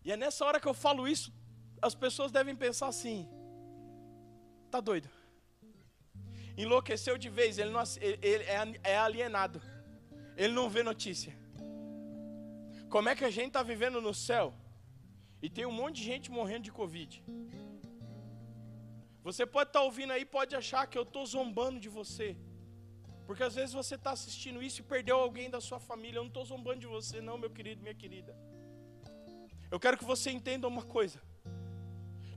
E 0.04 0.10
é 0.10 0.16
nessa 0.16 0.44
hora 0.44 0.60
que 0.62 0.66
eu 0.66 0.74
falo 0.74 1.06
isso, 1.06 1.32
as 1.80 1.94
pessoas 1.94 2.32
devem 2.32 2.56
pensar 2.56 2.88
assim: 2.88 3.18
tá 4.68 4.80
doido? 4.80 5.08
Enlouqueceu 6.56 7.16
de 7.16 7.28
vez, 7.28 7.56
ele, 7.56 7.70
não, 7.70 7.84
ele 8.00 8.42
é, 8.42 8.80
é 8.94 8.98
alienado, 8.98 9.62
ele 10.36 10.52
não 10.52 10.68
vê 10.68 10.82
notícia. 10.82 11.32
Como 12.94 13.08
é 13.08 13.14
que 13.14 13.24
a 13.24 13.30
gente 13.30 13.50
está 13.52 13.62
vivendo 13.62 14.00
no 14.00 14.12
céu 14.12 14.52
e 15.40 15.48
tem 15.48 15.64
um 15.66 15.76
monte 15.80 15.96
de 15.98 16.02
gente 16.02 16.32
morrendo 16.32 16.64
de 16.64 16.72
Covid? 16.72 17.22
Você 19.22 19.46
pode 19.46 19.70
estar 19.70 19.78
tá 19.78 19.84
ouvindo 19.84 20.12
aí, 20.14 20.24
pode 20.24 20.56
achar 20.56 20.84
que 20.88 20.98
eu 20.98 21.04
estou 21.04 21.24
zombando 21.24 21.78
de 21.78 21.88
você. 21.88 22.36
Porque 23.28 23.42
às 23.42 23.54
vezes 23.54 23.74
você 23.74 23.94
está 23.94 24.12
assistindo 24.12 24.62
isso 24.62 24.80
e 24.80 24.82
perdeu 24.82 25.18
alguém 25.18 25.50
da 25.50 25.60
sua 25.60 25.78
família. 25.78 26.16
Eu 26.16 26.22
não 26.22 26.28
estou 26.28 26.46
zombando 26.46 26.80
de 26.80 26.86
você, 26.86 27.20
não, 27.20 27.36
meu 27.36 27.50
querido, 27.50 27.82
minha 27.82 27.94
querida. 27.94 28.34
Eu 29.70 29.78
quero 29.78 29.98
que 29.98 30.04
você 30.12 30.30
entenda 30.30 30.66
uma 30.66 30.82
coisa: 30.82 31.20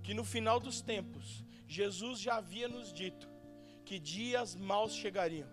que 0.03 0.13
no 0.13 0.25
final 0.25 0.59
dos 0.59 0.81
tempos, 0.81 1.45
Jesus 1.65 2.19
já 2.19 2.35
havia 2.35 2.67
nos 2.67 2.91
dito 2.91 3.29
que 3.85 3.97
dias 3.97 4.53
maus 4.53 4.93
chegariam, 4.93 5.47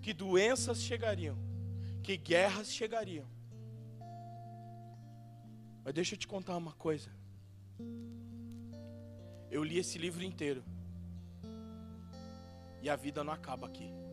que 0.00 0.12
doenças 0.12 0.80
chegariam, 0.80 1.36
que 2.04 2.16
guerras 2.16 2.72
chegariam. 2.72 3.26
Mas 5.82 5.92
deixa 5.92 6.14
eu 6.14 6.18
te 6.20 6.28
contar 6.28 6.56
uma 6.56 6.72
coisa. 6.72 7.10
Eu 9.50 9.64
li 9.64 9.78
esse 9.78 9.98
livro 9.98 10.22
inteiro. 10.22 10.62
E 12.80 12.88
a 12.88 12.94
vida 12.94 13.24
não 13.24 13.32
acaba 13.32 13.66
aqui. 13.66 14.05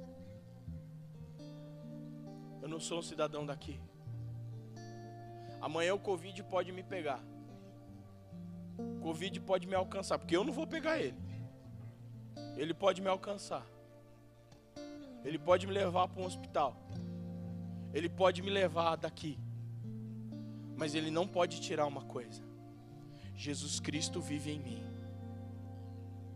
Eu 2.63 2.69
não 2.69 2.79
sou 2.79 2.99
um 2.99 3.01
cidadão 3.01 3.45
daqui. 3.45 3.77
Amanhã 5.59 5.93
o 5.93 5.99
Covid 5.99 6.41
pode 6.43 6.71
me 6.71 6.81
pegar. 6.81 7.21
O 8.77 9.01
Covid 9.01 9.41
pode 9.41 9.67
me 9.67 9.75
alcançar, 9.75 10.17
porque 10.17 10.37
eu 10.37 10.45
não 10.45 10.53
vou 10.53 10.65
pegar 10.65 10.97
ele. 10.97 11.17
Ele 12.55 12.73
pode 12.73 13.01
me 13.01 13.09
alcançar. 13.09 13.67
Ele 15.25 15.37
pode 15.37 15.67
me 15.67 15.73
levar 15.73 16.07
para 16.07 16.21
um 16.21 16.25
hospital. 16.25 16.73
Ele 17.93 18.07
pode 18.07 18.41
me 18.41 18.49
levar 18.49 18.95
daqui. 18.95 19.37
Mas 20.77 20.95
ele 20.95 21.11
não 21.11 21.27
pode 21.27 21.59
tirar 21.59 21.85
uma 21.85 22.03
coisa. 22.03 22.41
Jesus 23.35 23.81
Cristo 23.81 24.21
vive 24.21 24.51
em 24.51 24.59
mim. 24.59 24.81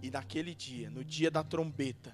E 0.02 0.12
naquele 0.12 0.54
dia, 0.54 0.90
no 0.90 1.06
dia 1.06 1.32
da 1.32 1.42
trombeta, 1.42 2.14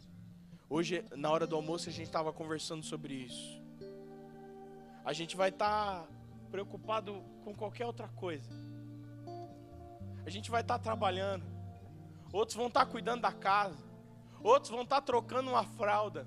hoje 0.69 1.03
na 1.15 1.31
hora 1.31 1.47
do 1.47 1.55
almoço 1.55 1.89
a 1.89 1.91
gente 1.91 2.05
estava 2.05 2.31
conversando 2.31 2.83
sobre 2.83 3.15
isso. 3.15 3.62
A 5.05 5.11
gente 5.11 5.35
vai 5.35 5.49
estar 5.49 6.03
tá 6.03 6.07
preocupado 6.49 7.23
com 7.43 7.53
qualquer 7.53 7.85
outra 7.85 8.07
coisa. 8.07 8.49
A 10.25 10.29
gente 10.29 10.49
vai 10.49 10.61
estar 10.61 10.77
tá 10.77 10.83
trabalhando, 10.83 11.45
outros 12.31 12.55
vão 12.55 12.67
estar 12.67 12.85
tá 12.85 12.91
cuidando 12.91 13.21
da 13.21 13.31
casa, 13.31 13.83
outros 14.41 14.71
vão 14.71 14.83
estar 14.83 15.01
tá 15.01 15.01
trocando 15.01 15.49
uma 15.49 15.65
fralda, 15.65 16.25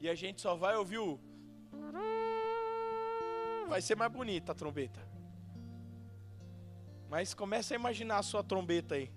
e 0.00 0.08
a 0.08 0.14
gente 0.14 0.40
só 0.40 0.54
vai 0.54 0.76
ouvir 0.76 0.98
o. 0.98 1.18
Vai 3.68 3.82
ser 3.82 3.96
mais 3.96 4.12
bonita 4.12 4.52
a 4.52 4.54
trombeta. 4.54 5.00
Mas 7.08 7.34
comece 7.34 7.74
a 7.74 7.76
imaginar 7.76 8.18
a 8.18 8.22
sua 8.22 8.42
trombeta 8.42 8.94
aí. 8.94 9.12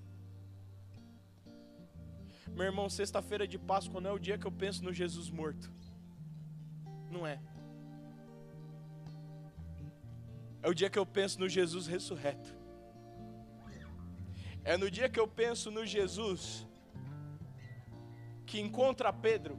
Meu 2.47 2.65
irmão, 2.65 2.89
sexta-feira 2.89 3.47
de 3.47 3.57
Páscoa 3.57 4.01
não 4.01 4.09
é 4.09 4.13
o 4.13 4.19
dia 4.19 4.37
que 4.37 4.45
eu 4.45 4.51
penso 4.51 4.83
no 4.83 4.91
Jesus 4.91 5.29
morto. 5.29 5.71
Não 7.09 7.25
é. 7.25 7.39
É 10.61 10.69
o 10.69 10.73
dia 10.73 10.89
que 10.89 10.99
eu 10.99 11.05
penso 11.05 11.39
no 11.39 11.47
Jesus 11.47 11.87
ressurreto. 11.87 12.57
É 14.63 14.77
no 14.77 14.91
dia 14.91 15.09
que 15.09 15.19
eu 15.19 15.27
penso 15.27 15.71
no 15.71 15.85
Jesus 15.85 16.67
que 18.45 18.59
encontra 18.59 19.13
Pedro. 19.13 19.57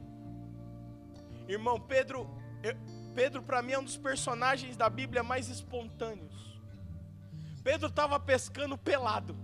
Irmão, 1.47 1.79
Pedro, 1.79 2.29
eu, 2.61 2.75
Pedro 3.15 3.41
para 3.41 3.61
mim 3.61 3.73
é 3.73 3.79
um 3.79 3.83
dos 3.83 3.97
personagens 3.97 4.77
da 4.77 4.89
Bíblia 4.89 5.23
mais 5.23 5.49
espontâneos. 5.49 6.59
Pedro 7.63 7.87
estava 7.87 8.19
pescando 8.19 8.77
pelado. 8.77 9.35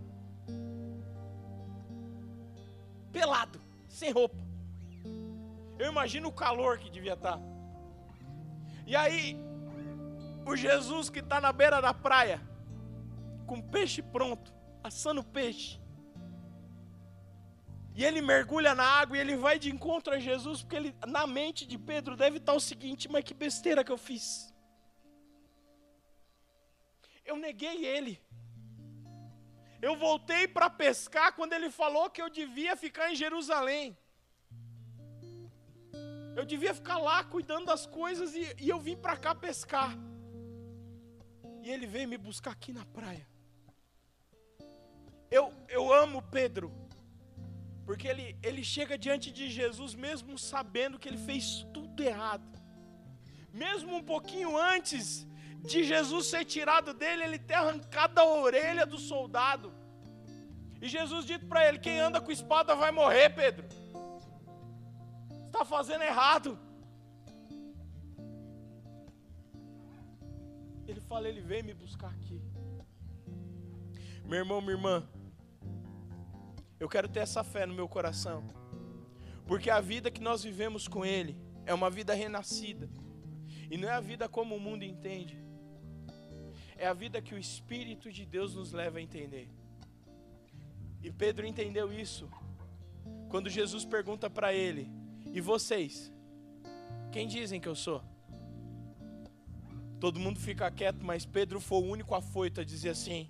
Pelado, 3.12 3.60
sem 3.88 4.12
roupa. 4.12 4.38
Eu 5.80 5.92
imagino 5.92 6.30
o 6.30 6.34
calor 6.34 6.78
que 6.78 6.90
devia 6.90 7.14
estar. 7.14 7.38
Tá. 7.38 7.44
E 8.86 8.96
aí, 8.96 9.38
o 10.52 10.56
Jesus 10.56 11.10
que 11.10 11.20
está 11.20 11.40
na 11.42 11.52
beira 11.52 11.82
da 11.82 11.94
praia, 11.94 12.42
com 13.46 13.62
peixe 13.62 14.02
pronto, 14.02 14.54
assando 14.84 15.24
peixe. 15.24 15.80
E 17.96 18.06
ele 18.06 18.22
mergulha 18.22 18.76
na 18.76 18.84
água 18.84 19.18
e 19.18 19.20
ele 19.20 19.36
vai 19.36 19.58
de 19.58 19.72
encontro 19.72 20.14
a 20.14 20.20
Jesus, 20.20 20.62
porque 20.62 20.76
ele, 20.76 20.96
na 21.08 21.26
mente 21.26 21.66
de 21.66 21.78
Pedro 21.78 22.16
deve 22.16 22.38
estar 22.38 22.54
o 22.54 22.60
seguinte: 22.60 23.10
mas 23.10 23.24
que 23.24 23.34
besteira 23.34 23.84
que 23.84 23.92
eu 23.92 23.98
fiz. 23.98 24.54
Eu 27.26 27.38
neguei 27.38 27.86
ele. 27.86 28.22
Eu 29.82 29.96
voltei 29.96 30.48
para 30.48 30.70
pescar 30.70 31.34
quando 31.34 31.54
ele 31.54 31.70
falou 31.70 32.10
que 32.10 32.22
eu 32.22 32.30
devia 32.30 32.76
ficar 32.76 33.12
em 33.12 33.16
Jerusalém. 33.16 33.98
Eu 36.36 36.46
devia 36.46 36.74
ficar 36.74 37.00
lá 37.00 37.24
cuidando 37.24 37.66
das 37.66 37.86
coisas 37.88 38.36
e, 38.36 38.56
e 38.60 38.70
eu 38.70 38.80
vim 38.80 38.96
para 38.96 39.18
cá 39.18 39.34
pescar. 39.34 39.92
E 41.68 41.70
ele 41.70 41.86
veio 41.86 42.08
me 42.08 42.18
buscar 42.18 42.52
aqui 42.52 42.72
na 42.72 42.86
praia. 42.98 43.28
Eu, 45.30 45.46
eu 45.68 45.94
amo 45.94 46.22
Pedro 46.22 46.68
porque 47.86 48.08
ele, 48.08 48.38
ele 48.42 48.64
chega 48.64 48.98
diante 48.98 49.30
de 49.38 49.50
Jesus 49.50 49.94
mesmo 49.94 50.38
sabendo 50.38 50.98
que 50.98 51.10
ele 51.10 51.18
fez 51.18 51.68
tudo 51.74 52.02
errado. 52.02 52.48
Mesmo 53.52 53.98
um 53.98 54.02
pouquinho 54.02 54.58
antes 54.58 55.28
de 55.72 55.84
Jesus 55.84 56.28
ser 56.28 56.46
tirado 56.46 56.94
dele, 56.94 57.24
ele 57.24 57.38
ter 57.38 57.56
arrancado 57.56 58.18
a 58.22 58.26
orelha 58.26 58.86
do 58.86 58.98
soldado. 58.98 59.74
E 60.82 60.88
Jesus 60.88 61.26
dito 61.26 61.48
para 61.48 61.68
ele: 61.68 61.80
Quem 61.80 62.00
anda 62.00 62.22
com 62.22 62.32
espada 62.32 62.76
vai 62.76 62.92
morrer, 62.94 63.30
Pedro. 63.32 63.68
Está 65.48 65.66
fazendo 65.66 66.06
errado. 66.06 66.58
Ele 70.88 71.02
fala: 71.02 71.28
Ele 71.28 71.42
vem 71.42 71.64
me 71.64 71.74
buscar 71.74 72.10
aqui. 72.10 72.42
Meu 74.26 74.40
irmão, 74.40 74.62
minha 74.62 74.74
irmã, 74.74 75.08
eu 76.80 76.88
quero 76.88 77.08
ter 77.08 77.20
essa 77.20 77.44
fé 77.44 77.66
no 77.66 77.74
meu 77.74 77.88
coração. 77.88 78.44
Porque 79.46 79.70
a 79.70 79.80
vida 79.80 80.12
que 80.12 80.22
nós 80.22 80.44
vivemos 80.44 80.88
com 80.88 81.06
Ele 81.06 81.38
é 81.66 81.74
uma 81.74 81.90
vida 81.90 82.14
renascida. 82.14 82.90
E 83.70 83.78
não 83.78 83.88
é 83.88 83.94
a 83.94 84.00
vida 84.00 84.28
como 84.30 84.56
o 84.56 84.60
mundo 84.60 84.84
entende. 84.84 85.38
É 86.78 86.88
a 86.88 86.94
vida 86.94 87.22
que 87.22 87.34
o 87.34 87.38
Espírito 87.38 88.12
de 88.12 88.26
Deus 88.26 88.56
nos 88.56 88.72
leva 88.72 89.00
a 89.00 89.02
entender. 89.02 89.50
E 91.02 91.12
Pedro 91.12 91.46
entendeu 91.46 91.92
isso 91.92 92.30
quando 93.30 93.50
Jesus 93.50 93.86
pergunta 93.86 94.30
para 94.30 94.54
ele: 94.54 94.90
E 95.34 95.42
vocês? 95.42 96.12
Quem 97.12 97.28
dizem 97.28 97.60
que 97.60 97.68
eu 97.68 97.76
sou? 97.76 98.04
Todo 100.00 100.20
mundo 100.20 100.40
fica 100.40 100.70
quieto, 100.70 101.04
mas 101.04 101.26
Pedro 101.26 101.60
foi 101.60 101.80
o 101.80 101.86
único 101.86 102.14
afoito 102.14 102.62
a 102.62 102.64
dizer 102.64 102.90
assim: 102.90 103.30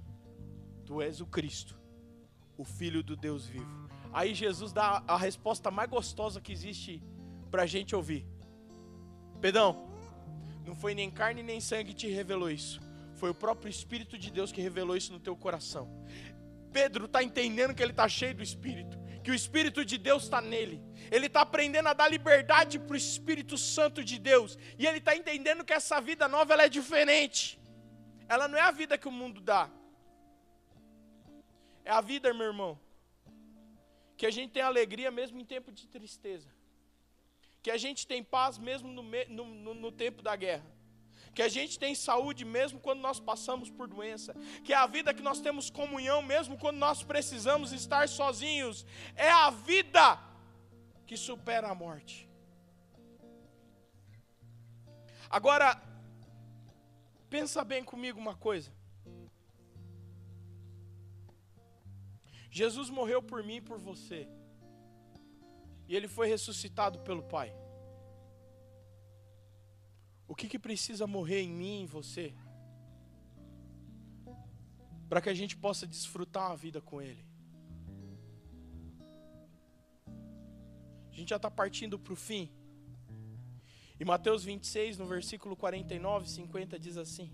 Tu 0.85 1.01
és 1.01 1.21
o 1.21 1.25
Cristo, 1.25 1.77
o 2.57 2.63
Filho 2.65 3.01
do 3.01 3.15
Deus 3.15 3.45
vivo. 3.45 3.87
Aí 4.11 4.33
Jesus 4.33 4.73
dá 4.73 5.03
a 5.07 5.17
resposta 5.17 5.71
mais 5.71 5.89
gostosa 5.89 6.41
que 6.41 6.51
existe 6.51 7.01
para 7.49 7.63
a 7.63 7.65
gente 7.65 7.95
ouvir: 7.95 8.25
Pedrão, 9.39 9.87
não 10.65 10.75
foi 10.75 10.93
nem 10.93 11.09
carne 11.09 11.41
nem 11.41 11.61
sangue 11.61 11.93
que 11.93 11.93
te 11.93 12.07
revelou 12.07 12.49
isso, 12.49 12.81
foi 13.15 13.29
o 13.29 13.35
próprio 13.35 13.69
Espírito 13.69 14.17
de 14.17 14.29
Deus 14.29 14.51
que 14.51 14.61
revelou 14.61 14.97
isso 14.97 15.13
no 15.13 15.19
teu 15.19 15.35
coração. 15.35 15.87
Pedro 16.73 17.05
está 17.05 17.23
entendendo 17.23 17.73
que 17.73 17.81
ele 17.81 17.91
está 17.91 18.07
cheio 18.09 18.35
do 18.35 18.43
Espírito, 18.43 18.97
que 19.27 19.31
o 19.31 19.35
Espírito 19.35 19.83
de 19.83 19.97
Deus 19.97 20.23
está 20.23 20.39
nele. 20.39 20.81
Ele 21.11 21.25
está 21.25 21.41
aprendendo 21.41 21.87
a 21.89 21.93
dar 21.93 22.07
liberdade 22.07 22.79
para 22.79 22.93
o 22.93 22.95
Espírito 22.95 23.57
Santo 23.57 24.01
de 24.01 24.17
Deus. 24.17 24.57
E 24.79 24.87
ele 24.87 24.99
está 24.99 25.13
entendendo 25.17 25.65
que 25.65 25.73
essa 25.73 25.99
vida 25.99 26.29
nova 26.29 26.53
ela 26.53 26.63
é 26.63 26.69
diferente. 26.69 27.59
Ela 28.29 28.47
não 28.47 28.57
é 28.57 28.61
a 28.61 28.71
vida 28.71 28.97
que 28.97 29.05
o 29.05 29.11
mundo 29.11 29.41
dá. 29.41 29.69
É 31.83 31.91
a 31.91 31.99
vida, 31.99 32.33
meu 32.33 32.47
irmão. 32.47 32.79
Que 34.15 34.25
a 34.25 34.31
gente 34.31 34.51
tem 34.53 34.63
alegria 34.63 35.11
mesmo 35.11 35.37
em 35.41 35.43
tempo 35.43 35.73
de 35.73 35.85
tristeza. 35.89 36.47
Que 37.61 37.69
a 37.69 37.75
gente 37.75 38.07
tem 38.07 38.23
paz 38.23 38.57
mesmo 38.57 38.87
no, 38.87 39.03
no, 39.03 39.45
no, 39.45 39.73
no 39.73 39.91
tempo 39.91 40.21
da 40.21 40.37
guerra. 40.37 40.71
Que 41.37 41.43
a 41.43 41.53
gente 41.55 41.77
tem 41.81 41.93
saúde 41.93 42.43
mesmo 42.43 42.79
quando 42.85 43.01
nós 43.07 43.19
passamos 43.19 43.69
por 43.69 43.87
doença. 43.87 44.33
Que 44.63 44.73
é 44.73 44.75
a 44.75 44.87
vida 44.87 45.13
que 45.17 45.21
nós 45.27 45.39
temos 45.39 45.69
comunhão 45.69 46.19
mesmo 46.31 46.57
quando 46.57 46.77
nós 46.77 47.03
precisamos 47.03 47.71
estar 47.71 48.09
sozinhos. 48.09 48.77
É 49.15 49.29
a 49.29 49.51
vida 49.51 50.05
que 51.05 51.15
supera 51.15 51.67
a 51.67 51.75
morte. 51.75 52.27
Agora, 55.29 55.79
pensa 57.29 57.63
bem 57.63 57.83
comigo 57.83 58.19
uma 58.19 58.35
coisa. 58.47 58.71
Jesus 62.49 62.89
morreu 62.89 63.21
por 63.21 63.43
mim 63.43 63.57
e 63.57 63.67
por 63.69 63.77
você. 63.77 64.27
E 65.87 65.95
ele 65.95 66.07
foi 66.07 66.27
ressuscitado 66.27 66.97
pelo 67.01 67.21
Pai. 67.21 67.55
O 70.27 70.35
que, 70.35 70.47
que 70.47 70.59
precisa 70.59 71.07
morrer 71.07 71.41
em 71.41 71.49
mim 71.49 71.79
e 71.79 71.83
em 71.83 71.85
você? 71.85 72.33
Para 75.07 75.21
que 75.21 75.29
a 75.29 75.33
gente 75.33 75.55
possa 75.55 75.87
desfrutar 75.87 76.51
a 76.51 76.55
vida 76.55 76.81
com 76.81 77.01
Ele. 77.01 77.25
A 81.11 81.13
gente 81.13 81.29
já 81.29 81.37
está 81.37 81.49
partindo 81.49 81.97
para 81.97 82.13
o 82.13 82.15
fim. 82.15 82.51
E 83.99 84.05
Mateus 84.05 84.43
26, 84.43 84.97
no 84.97 85.07
versículo 85.07 85.55
49, 85.55 86.29
50, 86.29 86.77
diz 86.77 86.97
assim: 86.97 87.31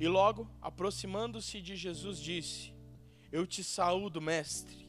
E 0.00 0.08
logo, 0.08 0.48
aproximando-se 0.62 1.60
de 1.60 1.76
Jesus, 1.76 2.18
disse: 2.18 2.76
eu 3.32 3.46
te 3.46 3.62
saúdo, 3.62 4.20
mestre. 4.20 4.88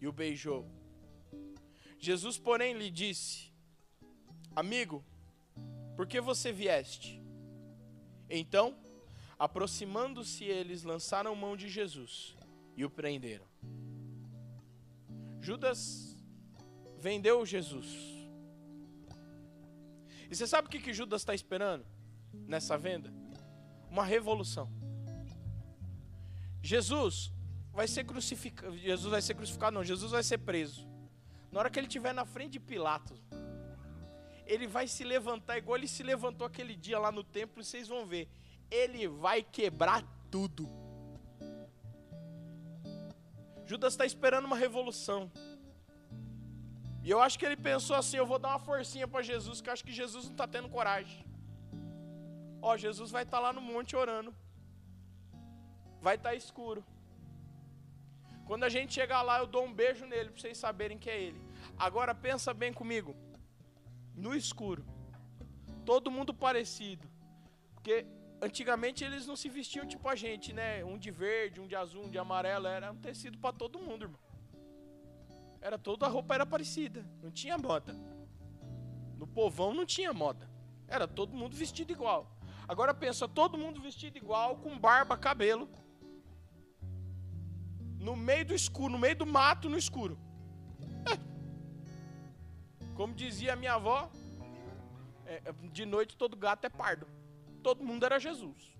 E 0.00 0.06
o 0.06 0.12
beijou. 0.12 0.66
Jesus, 1.98 2.38
porém, 2.38 2.72
lhe 2.74 2.90
disse: 2.90 3.52
Amigo, 4.54 5.04
por 5.96 6.06
que 6.06 6.20
você 6.20 6.52
vieste? 6.52 7.22
Então, 8.28 8.76
aproximando-se 9.38 10.44
eles, 10.44 10.82
lançaram 10.82 11.34
mão 11.34 11.56
de 11.56 11.68
Jesus 11.68 12.36
e 12.76 12.84
o 12.84 12.90
prenderam. 12.90 13.46
Judas 15.40 16.16
vendeu 16.98 17.44
Jesus. 17.44 18.14
E 20.30 20.34
você 20.34 20.46
sabe 20.46 20.68
o 20.68 20.70
que, 20.70 20.80
que 20.80 20.92
Judas 20.92 21.20
está 21.20 21.34
esperando 21.34 21.84
nessa 22.32 22.78
venda? 22.78 23.12
Uma 23.90 24.04
revolução. 24.04 24.68
Jesus 26.62 27.30
vai 27.72 27.86
ser 27.86 28.04
crucificado. 28.04 28.76
Jesus 28.76 29.10
vai 29.10 29.20
ser 29.20 29.34
crucificado, 29.34 29.74
não, 29.74 29.84
Jesus 29.84 30.12
vai 30.12 30.22
ser 30.22 30.38
preso. 30.38 30.88
Na 31.52 31.60
hora 31.60 31.70
que 31.70 31.78
ele 31.78 31.86
estiver 31.86 32.14
na 32.14 32.24
frente 32.24 32.52
de 32.52 32.60
Pilatos, 32.60 33.20
ele 34.46 34.66
vai 34.66 34.86
se 34.86 35.04
levantar 35.04 35.58
igual 35.58 35.76
ele 35.76 35.88
se 35.88 36.02
levantou 36.02 36.46
aquele 36.46 36.74
dia 36.76 36.98
lá 36.98 37.10
no 37.10 37.24
templo, 37.24 37.60
e 37.60 37.64
vocês 37.64 37.88
vão 37.88 38.06
ver. 38.06 38.28
Ele 38.70 39.08
vai 39.08 39.42
quebrar 39.42 40.02
tudo. 40.30 40.68
Judas 43.66 43.94
está 43.94 44.04
esperando 44.04 44.44
uma 44.44 44.56
revolução. 44.56 45.30
E 47.02 47.10
eu 47.10 47.20
acho 47.20 47.38
que 47.38 47.46
ele 47.46 47.56
pensou 47.56 47.96
assim: 47.96 48.16
eu 48.16 48.26
vou 48.26 48.38
dar 48.38 48.50
uma 48.50 48.58
forcinha 48.58 49.06
para 49.08 49.22
Jesus, 49.22 49.60
que 49.60 49.68
eu 49.68 49.72
acho 49.72 49.84
que 49.84 49.92
Jesus 49.92 50.24
não 50.24 50.32
está 50.32 50.46
tendo 50.46 50.68
coragem. 50.68 51.24
Ó, 52.60 52.76
Jesus 52.76 53.10
vai 53.10 53.22
estar 53.22 53.38
tá 53.38 53.42
lá 53.42 53.52
no 53.52 53.60
monte 53.60 53.96
orando. 53.96 54.34
Vai 56.00 56.16
estar 56.16 56.30
tá 56.30 56.34
escuro. 56.34 56.84
Quando 58.46 58.64
a 58.64 58.68
gente 58.68 58.92
chegar 58.92 59.22
lá, 59.22 59.38
eu 59.38 59.46
dou 59.46 59.64
um 59.64 59.72
beijo 59.72 60.04
nele 60.06 60.30
para 60.30 60.40
vocês 60.40 60.58
saberem 60.58 60.98
que 60.98 61.08
é 61.08 61.18
ele. 61.18 61.40
Agora 61.78 62.14
pensa 62.14 62.52
bem 62.52 62.72
comigo. 62.72 63.16
No 64.14 64.34
escuro. 64.34 64.84
Todo 65.84 66.10
mundo 66.10 66.32
parecido. 66.32 67.08
Porque 67.74 68.06
antigamente 68.40 69.04
eles 69.04 69.26
não 69.26 69.36
se 69.36 69.48
vestiam 69.48 69.86
tipo 69.86 70.08
a 70.08 70.14
gente, 70.14 70.52
né? 70.52 70.84
Um 70.84 70.98
de 70.98 71.10
verde, 71.10 71.60
um 71.60 71.66
de 71.66 71.76
azul, 71.76 72.04
um 72.04 72.10
de 72.10 72.18
amarelo, 72.18 72.66
era 72.66 72.92
um 72.92 72.96
tecido 72.96 73.38
para 73.38 73.52
todo 73.52 73.78
mundo, 73.78 74.04
irmão. 74.04 74.20
Era 75.60 75.78
toda 75.78 76.06
a 76.06 76.08
roupa 76.08 76.34
era 76.34 76.46
parecida, 76.46 77.04
não 77.22 77.30
tinha 77.30 77.56
moda. 77.56 77.94
No 79.16 79.26
povão 79.26 79.72
não 79.72 79.86
tinha 79.86 80.12
moda. 80.12 80.48
Era 80.86 81.08
todo 81.08 81.34
mundo 81.34 81.56
vestido 81.56 81.90
igual. 81.90 82.36
Agora 82.68 82.94
pensa, 82.94 83.26
todo 83.28 83.58
mundo 83.58 83.80
vestido 83.80 84.16
igual, 84.16 84.56
com 84.56 84.78
barba, 84.78 85.16
cabelo 85.16 85.68
no 88.04 88.14
meio 88.14 88.44
do 88.44 88.54
escuro, 88.54 88.92
no 88.92 88.98
meio 88.98 89.16
do 89.16 89.24
mato, 89.24 89.70
no 89.70 89.78
escuro. 89.78 90.18
Como 92.94 93.12
dizia 93.12 93.56
minha 93.56 93.74
avó, 93.74 94.10
é, 95.26 95.42
é, 95.44 95.52
de 95.72 95.84
noite 95.84 96.16
todo 96.16 96.36
gato 96.36 96.64
é 96.64 96.68
pardo. 96.68 97.08
Todo 97.62 97.82
mundo 97.82 98.06
era 98.06 98.20
Jesus. 98.20 98.76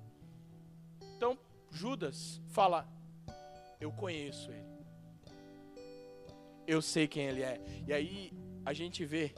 Então 1.16 1.38
Judas 1.70 2.40
fala: 2.48 2.88
Eu 3.80 3.90
conheço 3.92 4.50
ele. 4.52 4.74
Eu 6.66 6.80
sei 6.80 7.08
quem 7.08 7.26
ele 7.26 7.42
é. 7.42 7.60
E 7.86 7.92
aí 7.92 8.32
a 8.64 8.72
gente 8.72 9.04
vê 9.04 9.34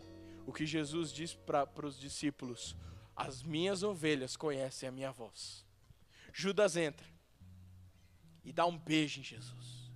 o 0.47 0.53
que 0.53 0.67
Jesus 0.67 1.11
diz 1.11 1.33
para 1.33 1.87
os 1.87 1.99
discípulos: 1.99 2.77
As 3.15 3.43
minhas 3.43 3.83
ovelhas 3.83 4.37
conhecem 4.37 4.89
a 4.89 4.93
minha 4.93 5.11
voz. 5.11 5.65
Judas 6.35 6.77
entra 6.77 7.07
e 8.45 8.53
dá 8.53 8.67
um 8.67 8.77
beijo 8.77 9.21
em 9.21 9.25
Jesus. 9.25 9.91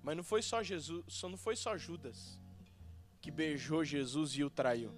Mas 0.00 0.16
não 0.16 0.22
foi 0.22 0.42
só 0.42 0.62
Jesus, 0.62 1.04
só 1.08 1.28
não 1.28 1.36
foi 1.36 1.56
só 1.56 1.76
Judas 1.76 2.38
que 3.20 3.30
beijou 3.30 3.84
Jesus 3.84 4.32
e 4.32 4.44
o 4.44 4.50
traiu. 4.50 4.92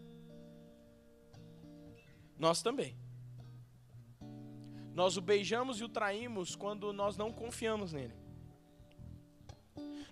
Nós 2.39 2.62
também. 2.62 2.97
Nós 4.95 5.16
o 5.16 5.21
beijamos 5.21 5.81
e 5.81 5.85
o 5.85 5.89
traímos 5.89 6.57
quando 6.57 6.93
nós 6.93 7.16
não 7.16 7.33
confiamos 7.33 7.93
nele. 7.93 8.14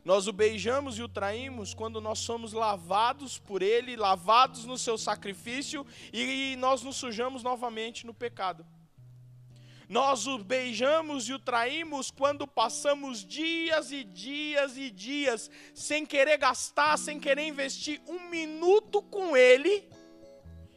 Nós 0.04 0.26
o 0.26 0.32
beijamos 0.32 0.98
e 0.98 1.02
o 1.02 1.08
traímos 1.08 1.74
quando 1.74 2.00
nós 2.00 2.20
somos 2.20 2.52
lavados 2.52 3.38
por 3.38 3.60
ele, 3.60 3.96
lavados 3.96 4.64
no 4.64 4.78
seu 4.78 4.96
sacrifício 4.96 5.86
e 6.12 6.56
nós 6.56 6.82
nos 6.82 6.96
sujamos 6.96 7.42
novamente 7.42 8.06
no 8.06 8.14
pecado. 8.14 8.64
Nós 9.88 10.26
o 10.26 10.38
beijamos 10.38 11.28
e 11.30 11.32
o 11.32 11.38
traímos 11.38 12.10
quando 12.10 12.46
passamos 12.46 13.24
dias 13.24 13.90
e 13.90 14.04
dias 14.04 14.76
e 14.76 14.90
dias 14.90 15.50
sem 15.72 16.04
querer 16.04 16.36
gastar, 16.36 16.98
sem 16.98 17.18
querer 17.18 17.46
investir 17.46 17.98
um 18.06 18.28
minuto 18.28 19.00
com 19.00 19.34
Ele. 19.34 19.88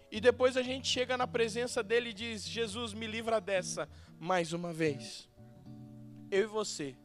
E 0.09 0.22
depois 0.22 0.55
a 0.55 0.62
gente 0.62 0.88
chega 0.88 1.18
na 1.18 1.28
presença 1.28 1.84
dele 1.84 2.12
e 2.12 2.14
diz: 2.14 2.47
Jesus, 2.47 2.93
me 2.93 3.05
livra 3.05 3.41
dessa 3.41 3.89
mais 4.18 4.53
uma 4.53 4.72
vez. 4.72 5.30
Eu 6.30 6.43
e 6.43 6.47
você, 6.47 6.95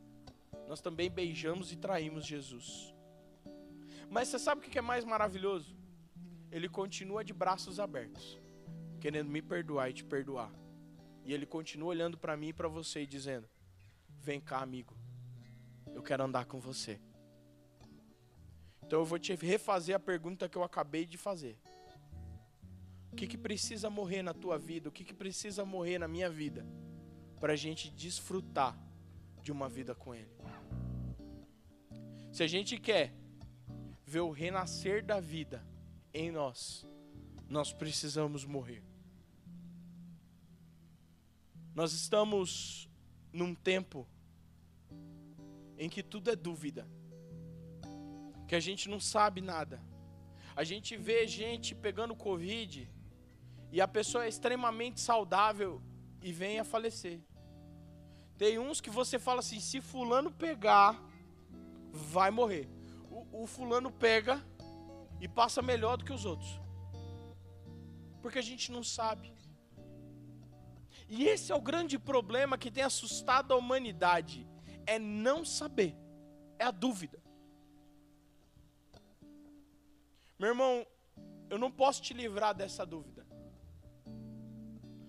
nós 0.69 0.81
também 0.81 1.11
beijamos 1.11 1.73
e 1.73 1.77
traímos 1.77 2.25
Jesus. 2.25 2.95
Mas 4.09 4.29
você 4.29 4.39
sabe 4.39 4.61
o 4.61 4.71
que 4.71 4.79
é 4.79 4.83
mais 4.83 5.05
maravilhoso? 5.05 5.75
Ele 6.53 6.69
continua 6.69 7.25
de 7.25 7.33
braços 7.33 7.81
abertos, 7.81 8.39
querendo 9.01 9.29
me 9.29 9.43
perdoar 9.43 9.91
e 9.91 9.93
te 9.93 10.05
perdoar. 10.05 10.53
E 11.27 11.35
ele 11.35 11.45
continua 11.45 11.89
olhando 11.89 12.17
para 12.17 12.37
mim 12.37 12.49
e 12.49 12.53
para 12.53 12.69
você 12.69 13.03
e 13.03 13.07
dizendo: 13.07 13.49
Vem 14.21 14.41
cá, 14.41 14.61
amigo. 14.61 14.97
Eu 15.93 16.03
quero 16.03 16.23
andar 16.23 16.47
com 16.47 16.61
você. 16.61 17.01
Então 18.83 19.01
eu 19.01 19.05
vou 19.05 19.19
te 19.19 19.35
refazer 19.35 19.97
a 19.97 19.99
pergunta 19.99 20.49
que 20.49 20.57
eu 20.57 20.63
acabei 20.63 21.05
de 21.05 21.19
fazer. 21.19 21.59
O 23.11 23.17
que, 23.17 23.27
que 23.27 23.37
precisa 23.37 23.91
morrer 23.91 24.23
na 24.23 24.33
tua 24.33 24.57
vida? 24.57 24.89
O 24.89 24.93
que, 24.93 25.03
que 25.03 25.15
precisa 25.15 25.65
morrer 25.65 25.99
na 25.99 26.07
minha 26.07 26.31
vida? 26.31 26.65
Para 27.41 27.55
a 27.55 27.57
gente 27.57 27.91
desfrutar 27.91 28.79
de 29.43 29.51
uma 29.51 29.69
vida 29.69 29.95
com 29.95 30.15
Ele. 30.15 30.31
Se 32.33 32.45
a 32.45 32.47
gente 32.47 32.79
quer 32.79 33.13
ver 34.05 34.21
o 34.21 34.31
renascer 34.31 35.05
da 35.05 35.19
vida 35.19 35.67
em 36.15 36.31
nós, 36.31 36.87
nós 37.49 37.73
precisamos 37.73 38.45
morrer. 38.45 38.86
Nós 41.77 41.93
estamos 41.93 42.89
num 43.31 43.55
tempo 43.55 44.09
em 45.77 45.91
que 45.91 46.03
tudo 46.03 46.31
é 46.31 46.35
dúvida, 46.35 46.89
que 48.49 48.55
a 48.55 48.61
gente 48.61 48.89
não 48.89 48.99
sabe 48.99 49.43
nada. 49.43 49.79
A 50.57 50.65
gente 50.65 50.97
vê 50.97 51.27
gente 51.27 51.75
pegando 51.75 52.17
Covid 52.17 52.91
e 53.71 53.79
a 53.79 53.87
pessoa 53.87 54.25
é 54.25 54.29
extremamente 54.31 55.03
saudável 55.03 55.83
e 56.23 56.33
vem 56.33 56.59
a 56.59 56.65
falecer. 56.65 57.21
Tem 58.39 58.59
uns 58.59 58.81
que 58.81 58.89
você 58.89 59.19
fala 59.19 59.41
assim: 59.41 59.61
se 59.61 59.83
Fulano 59.83 60.31
pegar, 60.31 60.99
vai 61.93 62.31
morrer. 62.31 62.71
O, 63.11 63.43
o 63.43 63.47
Fulano 63.47 63.93
pega 63.93 64.43
e 65.21 65.29
passa 65.29 65.61
melhor 65.61 65.99
do 65.99 66.07
que 66.07 66.13
os 66.15 66.25
outros, 66.25 66.59
porque 68.23 68.39
a 68.39 68.49
gente 68.51 68.73
não 68.73 68.83
sabe. 68.83 69.36
E 71.09 71.27
esse 71.27 71.53
é 71.53 71.55
o 71.55 71.61
grande 71.61 71.99
problema 71.99 72.59
que 72.59 72.71
tem 72.71 72.83
assustado 72.83 73.53
a 73.53 73.57
humanidade: 73.57 74.47
é 74.87 74.99
não 74.99 75.45
saber, 75.45 75.95
é 76.59 76.65
a 76.65 76.71
dúvida. 76.71 77.23
Meu 80.39 80.51
irmão, 80.51 80.87
eu 81.49 81.59
não 81.59 81.71
posso 81.71 82.03
te 82.03 82.13
livrar 82.13 82.55
dessa 82.55 82.85
dúvida. 82.85 83.27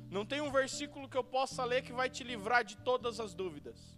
Não 0.10 0.26
tem 0.26 0.40
um 0.40 0.52
versículo 0.52 1.10
que 1.10 1.18
eu 1.18 1.24
possa 1.24 1.66
ler 1.66 1.82
que 1.82 1.92
vai 1.92 2.10
te 2.10 2.24
livrar 2.24 2.64
de 2.64 2.78
todas 2.78 3.20
as 3.20 3.34
dúvidas. 3.34 3.98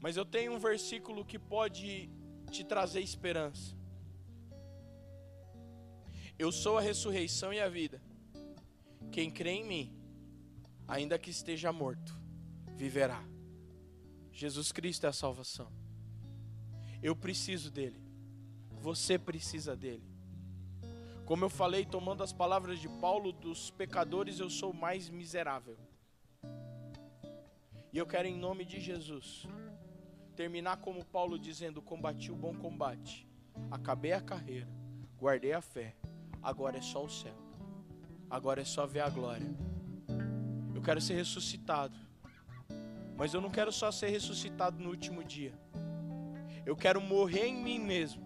Mas 0.00 0.16
eu 0.16 0.24
tenho 0.24 0.54
um 0.54 0.58
versículo 0.58 1.24
que 1.24 1.38
pode 1.38 2.10
te 2.50 2.64
trazer 2.64 3.00
esperança. 3.00 3.76
Eu 6.38 6.50
sou 6.52 6.78
a 6.78 6.80
ressurreição 6.80 7.52
e 7.52 7.60
a 7.60 7.68
vida. 7.68 8.00
Quem 9.16 9.30
crê 9.30 9.52
em 9.52 9.64
mim, 9.64 9.96
ainda 10.86 11.18
que 11.18 11.30
esteja 11.30 11.72
morto, 11.72 12.14
viverá. 12.74 13.24
Jesus 14.30 14.72
Cristo 14.72 15.06
é 15.06 15.08
a 15.08 15.12
salvação. 15.14 15.72
Eu 17.02 17.16
preciso 17.16 17.70
dele. 17.70 17.98
Você 18.72 19.18
precisa 19.18 19.74
dele. 19.74 20.04
Como 21.24 21.42
eu 21.42 21.48
falei, 21.48 21.86
tomando 21.86 22.22
as 22.22 22.30
palavras 22.30 22.78
de 22.78 22.90
Paulo, 22.90 23.32
dos 23.32 23.70
pecadores 23.70 24.38
eu 24.38 24.50
sou 24.50 24.74
mais 24.74 25.08
miserável. 25.08 25.78
E 27.90 27.96
eu 27.96 28.04
quero, 28.04 28.28
em 28.28 28.36
nome 28.36 28.66
de 28.66 28.78
Jesus, 28.78 29.46
terminar 30.34 30.76
como 30.76 31.02
Paulo 31.02 31.38
dizendo: 31.38 31.80
Combati 31.80 32.30
o 32.30 32.36
bom 32.36 32.54
combate, 32.54 33.26
acabei 33.70 34.12
a 34.12 34.20
carreira, 34.20 34.68
guardei 35.18 35.54
a 35.54 35.62
fé, 35.62 35.96
agora 36.42 36.76
é 36.76 36.82
só 36.82 37.02
o 37.02 37.08
céu 37.08 37.45
agora 38.30 38.60
é 38.60 38.64
só 38.64 38.86
ver 38.86 39.00
a 39.00 39.08
glória. 39.08 39.48
Eu 40.74 40.82
quero 40.82 41.00
ser 41.00 41.14
ressuscitado, 41.14 41.96
mas 43.16 43.32
eu 43.34 43.40
não 43.40 43.50
quero 43.50 43.72
só 43.72 43.90
ser 43.90 44.08
ressuscitado 44.08 44.82
no 44.82 44.90
último 44.90 45.24
dia. 45.24 45.52
Eu 46.64 46.76
quero 46.76 47.00
morrer 47.00 47.46
em 47.46 47.62
mim 47.62 47.78
mesmo 47.78 48.22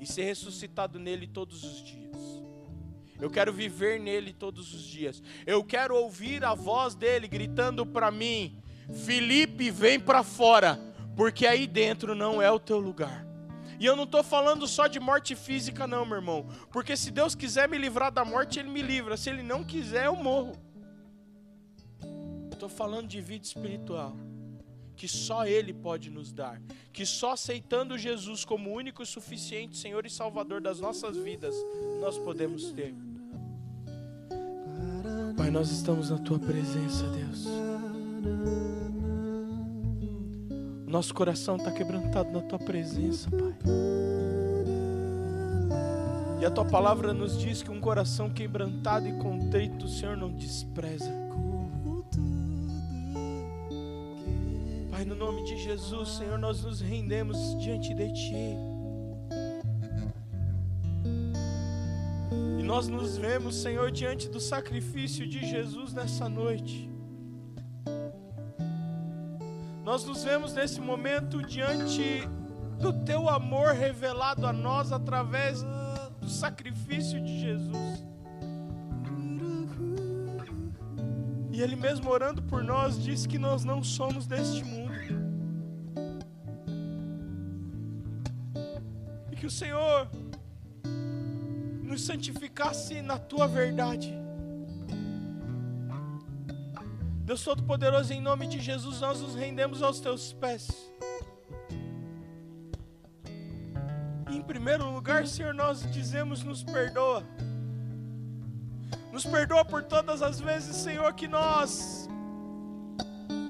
e 0.00 0.06
ser 0.06 0.24
ressuscitado 0.24 0.98
nele 0.98 1.26
todos 1.26 1.64
os 1.64 1.82
dias. 1.82 2.16
Eu 3.20 3.30
quero 3.30 3.52
viver 3.52 4.00
nele 4.00 4.32
todos 4.32 4.74
os 4.74 4.82
dias. 4.82 5.22
Eu 5.46 5.64
quero 5.64 5.96
ouvir 5.96 6.44
a 6.44 6.54
voz 6.54 6.94
dele 6.94 7.28
gritando 7.28 7.86
para 7.86 8.10
mim: 8.10 8.58
Felipe, 8.92 9.70
vem 9.70 9.98
para 9.98 10.22
fora, 10.22 10.78
porque 11.16 11.46
aí 11.46 11.66
dentro 11.66 12.14
não 12.14 12.42
é 12.42 12.50
o 12.50 12.58
teu 12.58 12.78
lugar. 12.78 13.33
E 13.78 13.86
eu 13.86 13.96
não 13.96 14.04
estou 14.04 14.22
falando 14.22 14.66
só 14.66 14.86
de 14.86 15.00
morte 15.00 15.34
física, 15.34 15.86
não, 15.86 16.04
meu 16.04 16.16
irmão. 16.16 16.46
Porque 16.70 16.96
se 16.96 17.10
Deus 17.10 17.34
quiser 17.34 17.68
me 17.68 17.78
livrar 17.78 18.12
da 18.12 18.24
morte, 18.24 18.58
Ele 18.58 18.68
me 18.68 18.82
livra. 18.82 19.16
Se 19.16 19.30
Ele 19.30 19.42
não 19.42 19.64
quiser, 19.64 20.06
eu 20.06 20.16
morro. 20.16 20.52
Estou 22.52 22.68
falando 22.68 23.08
de 23.08 23.20
vida 23.20 23.44
espiritual. 23.44 24.16
Que 24.96 25.08
só 25.08 25.46
Ele 25.46 25.72
pode 25.72 26.08
nos 26.08 26.32
dar. 26.32 26.60
Que 26.92 27.04
só 27.04 27.32
aceitando 27.32 27.98
Jesus 27.98 28.44
como 28.44 28.72
único 28.72 29.02
e 29.02 29.06
suficiente 29.06 29.76
Senhor 29.76 30.06
e 30.06 30.10
Salvador 30.10 30.60
das 30.60 30.78
nossas 30.78 31.16
vidas, 31.16 31.54
nós 32.00 32.16
podemos 32.18 32.70
ter. 32.72 32.94
Pai, 35.36 35.50
nós 35.50 35.70
estamos 35.70 36.10
na 36.10 36.18
Tua 36.18 36.38
presença, 36.38 37.08
Deus. 37.08 37.44
Nosso 40.94 41.12
coração 41.12 41.56
está 41.56 41.72
quebrantado 41.72 42.30
na 42.30 42.40
tua 42.40 42.56
presença, 42.56 43.28
Pai. 43.28 43.52
E 46.40 46.46
a 46.46 46.50
tua 46.52 46.64
palavra 46.64 47.12
nos 47.12 47.36
diz 47.36 47.64
que 47.64 47.70
um 47.72 47.80
coração 47.80 48.30
quebrantado 48.30 49.08
e 49.08 49.12
contrito 49.14 49.86
o 49.86 49.88
Senhor 49.88 50.16
não 50.16 50.30
despreza. 50.30 51.10
Pai, 54.88 55.04
no 55.04 55.16
nome 55.16 55.42
de 55.42 55.56
Jesus, 55.64 56.10
Senhor, 56.10 56.38
nós 56.38 56.62
nos 56.62 56.80
rendemos 56.80 57.58
diante 57.58 57.92
de 57.92 58.12
Ti. 58.12 58.56
E 62.60 62.62
nós 62.62 62.86
nos 62.86 63.16
vemos, 63.16 63.56
Senhor, 63.56 63.90
diante 63.90 64.28
do 64.28 64.38
sacrifício 64.38 65.26
de 65.26 65.44
Jesus 65.44 65.92
nessa 65.92 66.28
noite. 66.28 66.93
Nós 69.84 70.02
nos 70.06 70.24
vemos 70.24 70.54
nesse 70.54 70.80
momento 70.80 71.42
diante 71.42 72.26
do 72.80 72.90
teu 73.04 73.28
amor 73.28 73.74
revelado 73.74 74.46
a 74.46 74.52
nós 74.52 74.90
através 74.90 75.62
do 76.20 76.28
sacrifício 76.28 77.20
de 77.20 77.38
Jesus. 77.38 78.02
E 81.52 81.60
Ele 81.60 81.76
mesmo 81.76 82.10
orando 82.10 82.42
por 82.42 82.64
nós, 82.64 83.00
disse 83.00 83.28
que 83.28 83.38
nós 83.38 83.62
não 83.62 83.84
somos 83.84 84.26
deste 84.26 84.64
mundo. 84.64 84.94
E 89.30 89.36
que 89.36 89.46
o 89.46 89.50
Senhor 89.50 90.08
nos 91.82 92.06
santificasse 92.06 93.02
na 93.02 93.18
tua 93.18 93.46
verdade. 93.46 94.23
Deus 97.24 97.42
Todo-Poderoso, 97.42 98.12
em 98.12 98.20
nome 98.20 98.46
de 98.46 98.60
Jesus, 98.60 99.00
nós 99.00 99.18
nos 99.22 99.34
rendemos 99.34 99.82
aos 99.82 99.98
teus 99.98 100.34
pés. 100.34 100.68
Em 104.30 104.42
primeiro 104.42 104.90
lugar, 104.90 105.26
Senhor, 105.26 105.54
nós 105.54 105.90
dizemos: 105.90 106.44
nos 106.44 106.62
perdoa. 106.62 107.24
Nos 109.10 109.24
perdoa 109.24 109.64
por 109.64 109.82
todas 109.84 110.20
as 110.20 110.38
vezes, 110.38 110.76
Senhor, 110.76 111.10
que 111.14 111.26
nós 111.26 112.06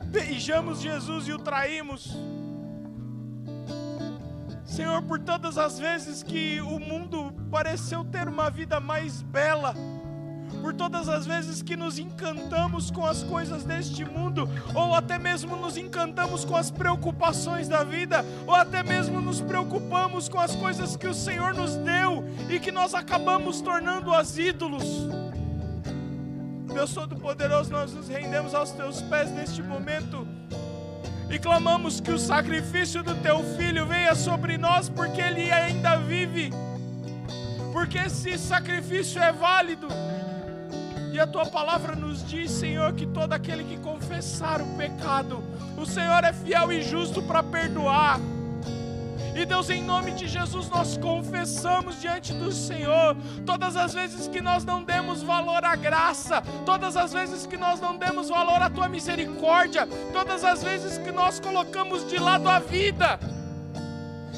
beijamos 0.05 0.81
Jesus 0.81 1.27
e 1.27 1.33
o 1.33 1.39
traímos. 1.41 2.16
Senhor, 4.64 5.03
por 5.03 5.18
todas 5.18 5.59
as 5.59 5.81
vezes 5.81 6.22
que 6.22 6.61
o 6.61 6.79
mundo 6.79 7.35
pareceu 7.51 8.05
ter 8.05 8.29
uma 8.29 8.49
vida 8.51 8.79
mais 8.79 9.20
bela, 9.20 9.75
por 10.65 10.73
todas 10.73 11.11
as 11.11 11.27
vezes 11.27 11.61
que 11.61 11.77
nos 11.77 11.99
encantamos 11.99 12.91
com 12.91 13.05
as 13.05 13.23
coisas 13.23 13.65
deste 13.65 14.03
mundo, 14.03 14.49
ou 14.75 14.95
até 14.95 15.19
mesmo 15.19 15.55
nos 15.57 15.77
encantamos 15.77 16.43
com 16.43 16.57
as 16.57 16.71
preocupações 16.71 17.69
da 17.69 17.85
vida, 17.85 18.25
ou 18.47 18.55
até 18.55 18.83
mesmo 18.83 19.21
nos 19.21 19.43
preocupamos 19.43 20.27
com 20.27 20.39
as 20.39 20.57
coisas 20.57 20.97
que 20.97 21.07
o 21.07 21.12
Senhor 21.12 21.53
nos 21.53 21.77
deu 21.77 22.25
e 22.49 22.59
que 22.59 22.73
nós 22.73 22.95
acabamos 22.95 23.61
tornando 23.61 24.15
as 24.15 24.39
ídolos. 24.39 24.85
Deus 26.73 26.95
Todo-Poderoso, 26.95 27.71
nós 27.71 27.93
nos 27.93 28.09
rendemos 28.09 28.55
aos 28.55 28.71
teus 28.71 29.03
pés 29.03 29.31
neste 29.33 29.62
momento 29.62 30.27
e 31.29 31.39
clamamos 31.39 32.01
que 32.01 32.11
o 32.11 32.19
sacrifício 32.19 33.03
do 33.03 33.15
teu 33.17 33.45
filho 33.59 33.85
venha 33.85 34.15
sobre 34.15 34.57
nós, 34.57 34.89
porque 34.89 35.21
ele 35.21 35.53
ainda 35.53 35.99
vive, 35.99 36.51
porque 37.71 37.99
esse 37.99 38.39
sacrifício 38.39 39.23
é 39.23 39.31
válido. 39.31 39.89
E 41.15 41.21
a 41.21 41.29
tua 41.29 41.47
palavra 41.47 41.95
nos 41.95 42.29
diz, 42.29 42.51
Senhor, 42.51 42.93
que 42.93 43.07
todo 43.07 43.33
aquele 43.33 43.62
que 43.62 43.77
confessar 43.79 44.61
o 44.61 44.67
pecado, 44.77 45.45
o 45.79 45.87
Senhor 45.87 46.25
é 46.25 46.33
fiel 46.33 46.73
e 46.73 46.83
justo 46.83 47.23
para 47.23 47.41
perdoar. 47.41 48.19
E 49.33 49.47
Deus, 49.47 49.71
em 49.71 49.81
nome 49.81 50.11
de 50.11 50.27
Jesus, 50.27 50.69
nós 50.69 50.97
confessamos 50.97 52.01
diante 52.01 52.33
do 52.33 52.51
Senhor 52.51 53.17
todas 53.47 53.77
as 53.77 53.95
vezes 53.95 54.27
que 54.27 54.41
nós 54.41 54.65
não 54.65 54.83
demos 54.83 55.23
valor 55.23 55.65
à 55.65 55.77
graça, 55.77 56.43
todas 56.67 56.97
as 56.97 57.12
vezes 57.12 57.47
que 57.47 57.57
nós 57.57 57.81
não 57.81 57.97
demos 57.97 58.29
valor 58.29 58.61
à 58.61 58.69
tua 58.69 58.89
misericórdia, 58.89 59.87
todas 60.12 60.43
as 60.43 60.65
vezes 60.65 60.99
que 60.99 61.12
nós 61.12 61.39
colocamos 61.39 62.05
de 62.09 62.19
lado 62.19 62.49
a 62.49 62.59
vida. 62.59 63.21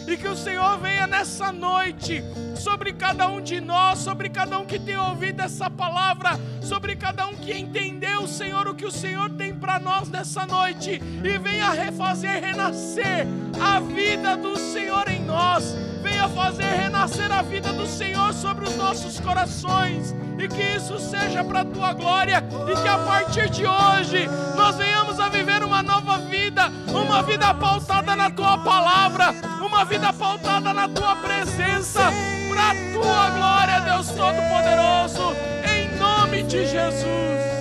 E 0.06 0.16
que 0.16 0.28
o 0.28 0.36
Senhor 0.36 0.78
venha 0.78 1.06
nessa 1.06 1.50
noite 1.50 2.22
sobre 2.54 2.92
cada 2.92 3.28
um 3.28 3.40
de 3.40 3.60
nós, 3.60 3.98
sobre 3.98 4.28
cada 4.28 4.58
um 4.58 4.64
que 4.64 4.78
tem 4.78 4.96
ouvido 4.96 5.40
essa 5.40 5.68
palavra, 5.68 6.38
sobre 6.62 6.96
cada 6.96 7.26
um 7.26 7.34
que 7.34 7.52
entendeu, 7.52 8.26
Senhor, 8.26 8.66
o 8.68 8.74
que 8.74 8.86
o 8.86 8.90
Senhor 8.90 9.30
tem 9.30 9.54
para 9.54 9.78
nós 9.78 10.08
nessa 10.08 10.46
noite 10.46 11.00
e 11.24 11.38
venha 11.38 11.70
refazer 11.70 12.40
renascer 12.40 13.26
a 13.60 13.80
vida 13.80 14.36
do 14.36 14.56
Senhor 14.58 15.08
em 15.08 15.22
nós. 15.22 15.74
Venha 16.02 16.28
fazer 16.28 16.64
renascer 16.64 17.30
a 17.32 17.42
vida 17.42 17.72
do 17.72 17.86
Senhor 17.86 18.32
sobre 18.32 18.64
os 18.64 18.76
nossos 18.76 19.18
corações 19.20 20.14
e 20.38 20.48
que 20.48 20.62
isso 20.62 20.98
seja 20.98 21.42
para 21.42 21.60
a 21.60 21.64
tua 21.64 21.92
glória 21.92 22.44
e 22.68 22.82
que 22.82 22.88
a 22.88 22.98
partir 22.98 23.48
de 23.50 23.66
hoje 23.66 24.28
nós 24.56 24.76
venhamos 24.76 25.18
a 25.18 25.28
viver 25.28 25.62
uma 25.62 25.82
nova 25.82 26.18
vida, 26.18 26.70
uma 26.88 27.22
vida 27.22 27.54
pautada 27.54 28.14
na 28.14 28.30
tua 28.30 28.58
palavra, 28.58 29.34
uma 29.60 29.84
vida 29.84 30.12
pautada 30.12 30.72
na 30.72 30.88
tua 30.88 31.16
presença, 31.16 32.00
para 32.48 32.70
a 32.70 32.74
tua 32.92 33.30
glória, 33.30 33.80
Deus 33.80 34.08
Todo-Poderoso, 34.08 35.34
em 35.64 35.96
nome 35.98 36.42
de 36.42 36.66
Jesus. 36.66 37.55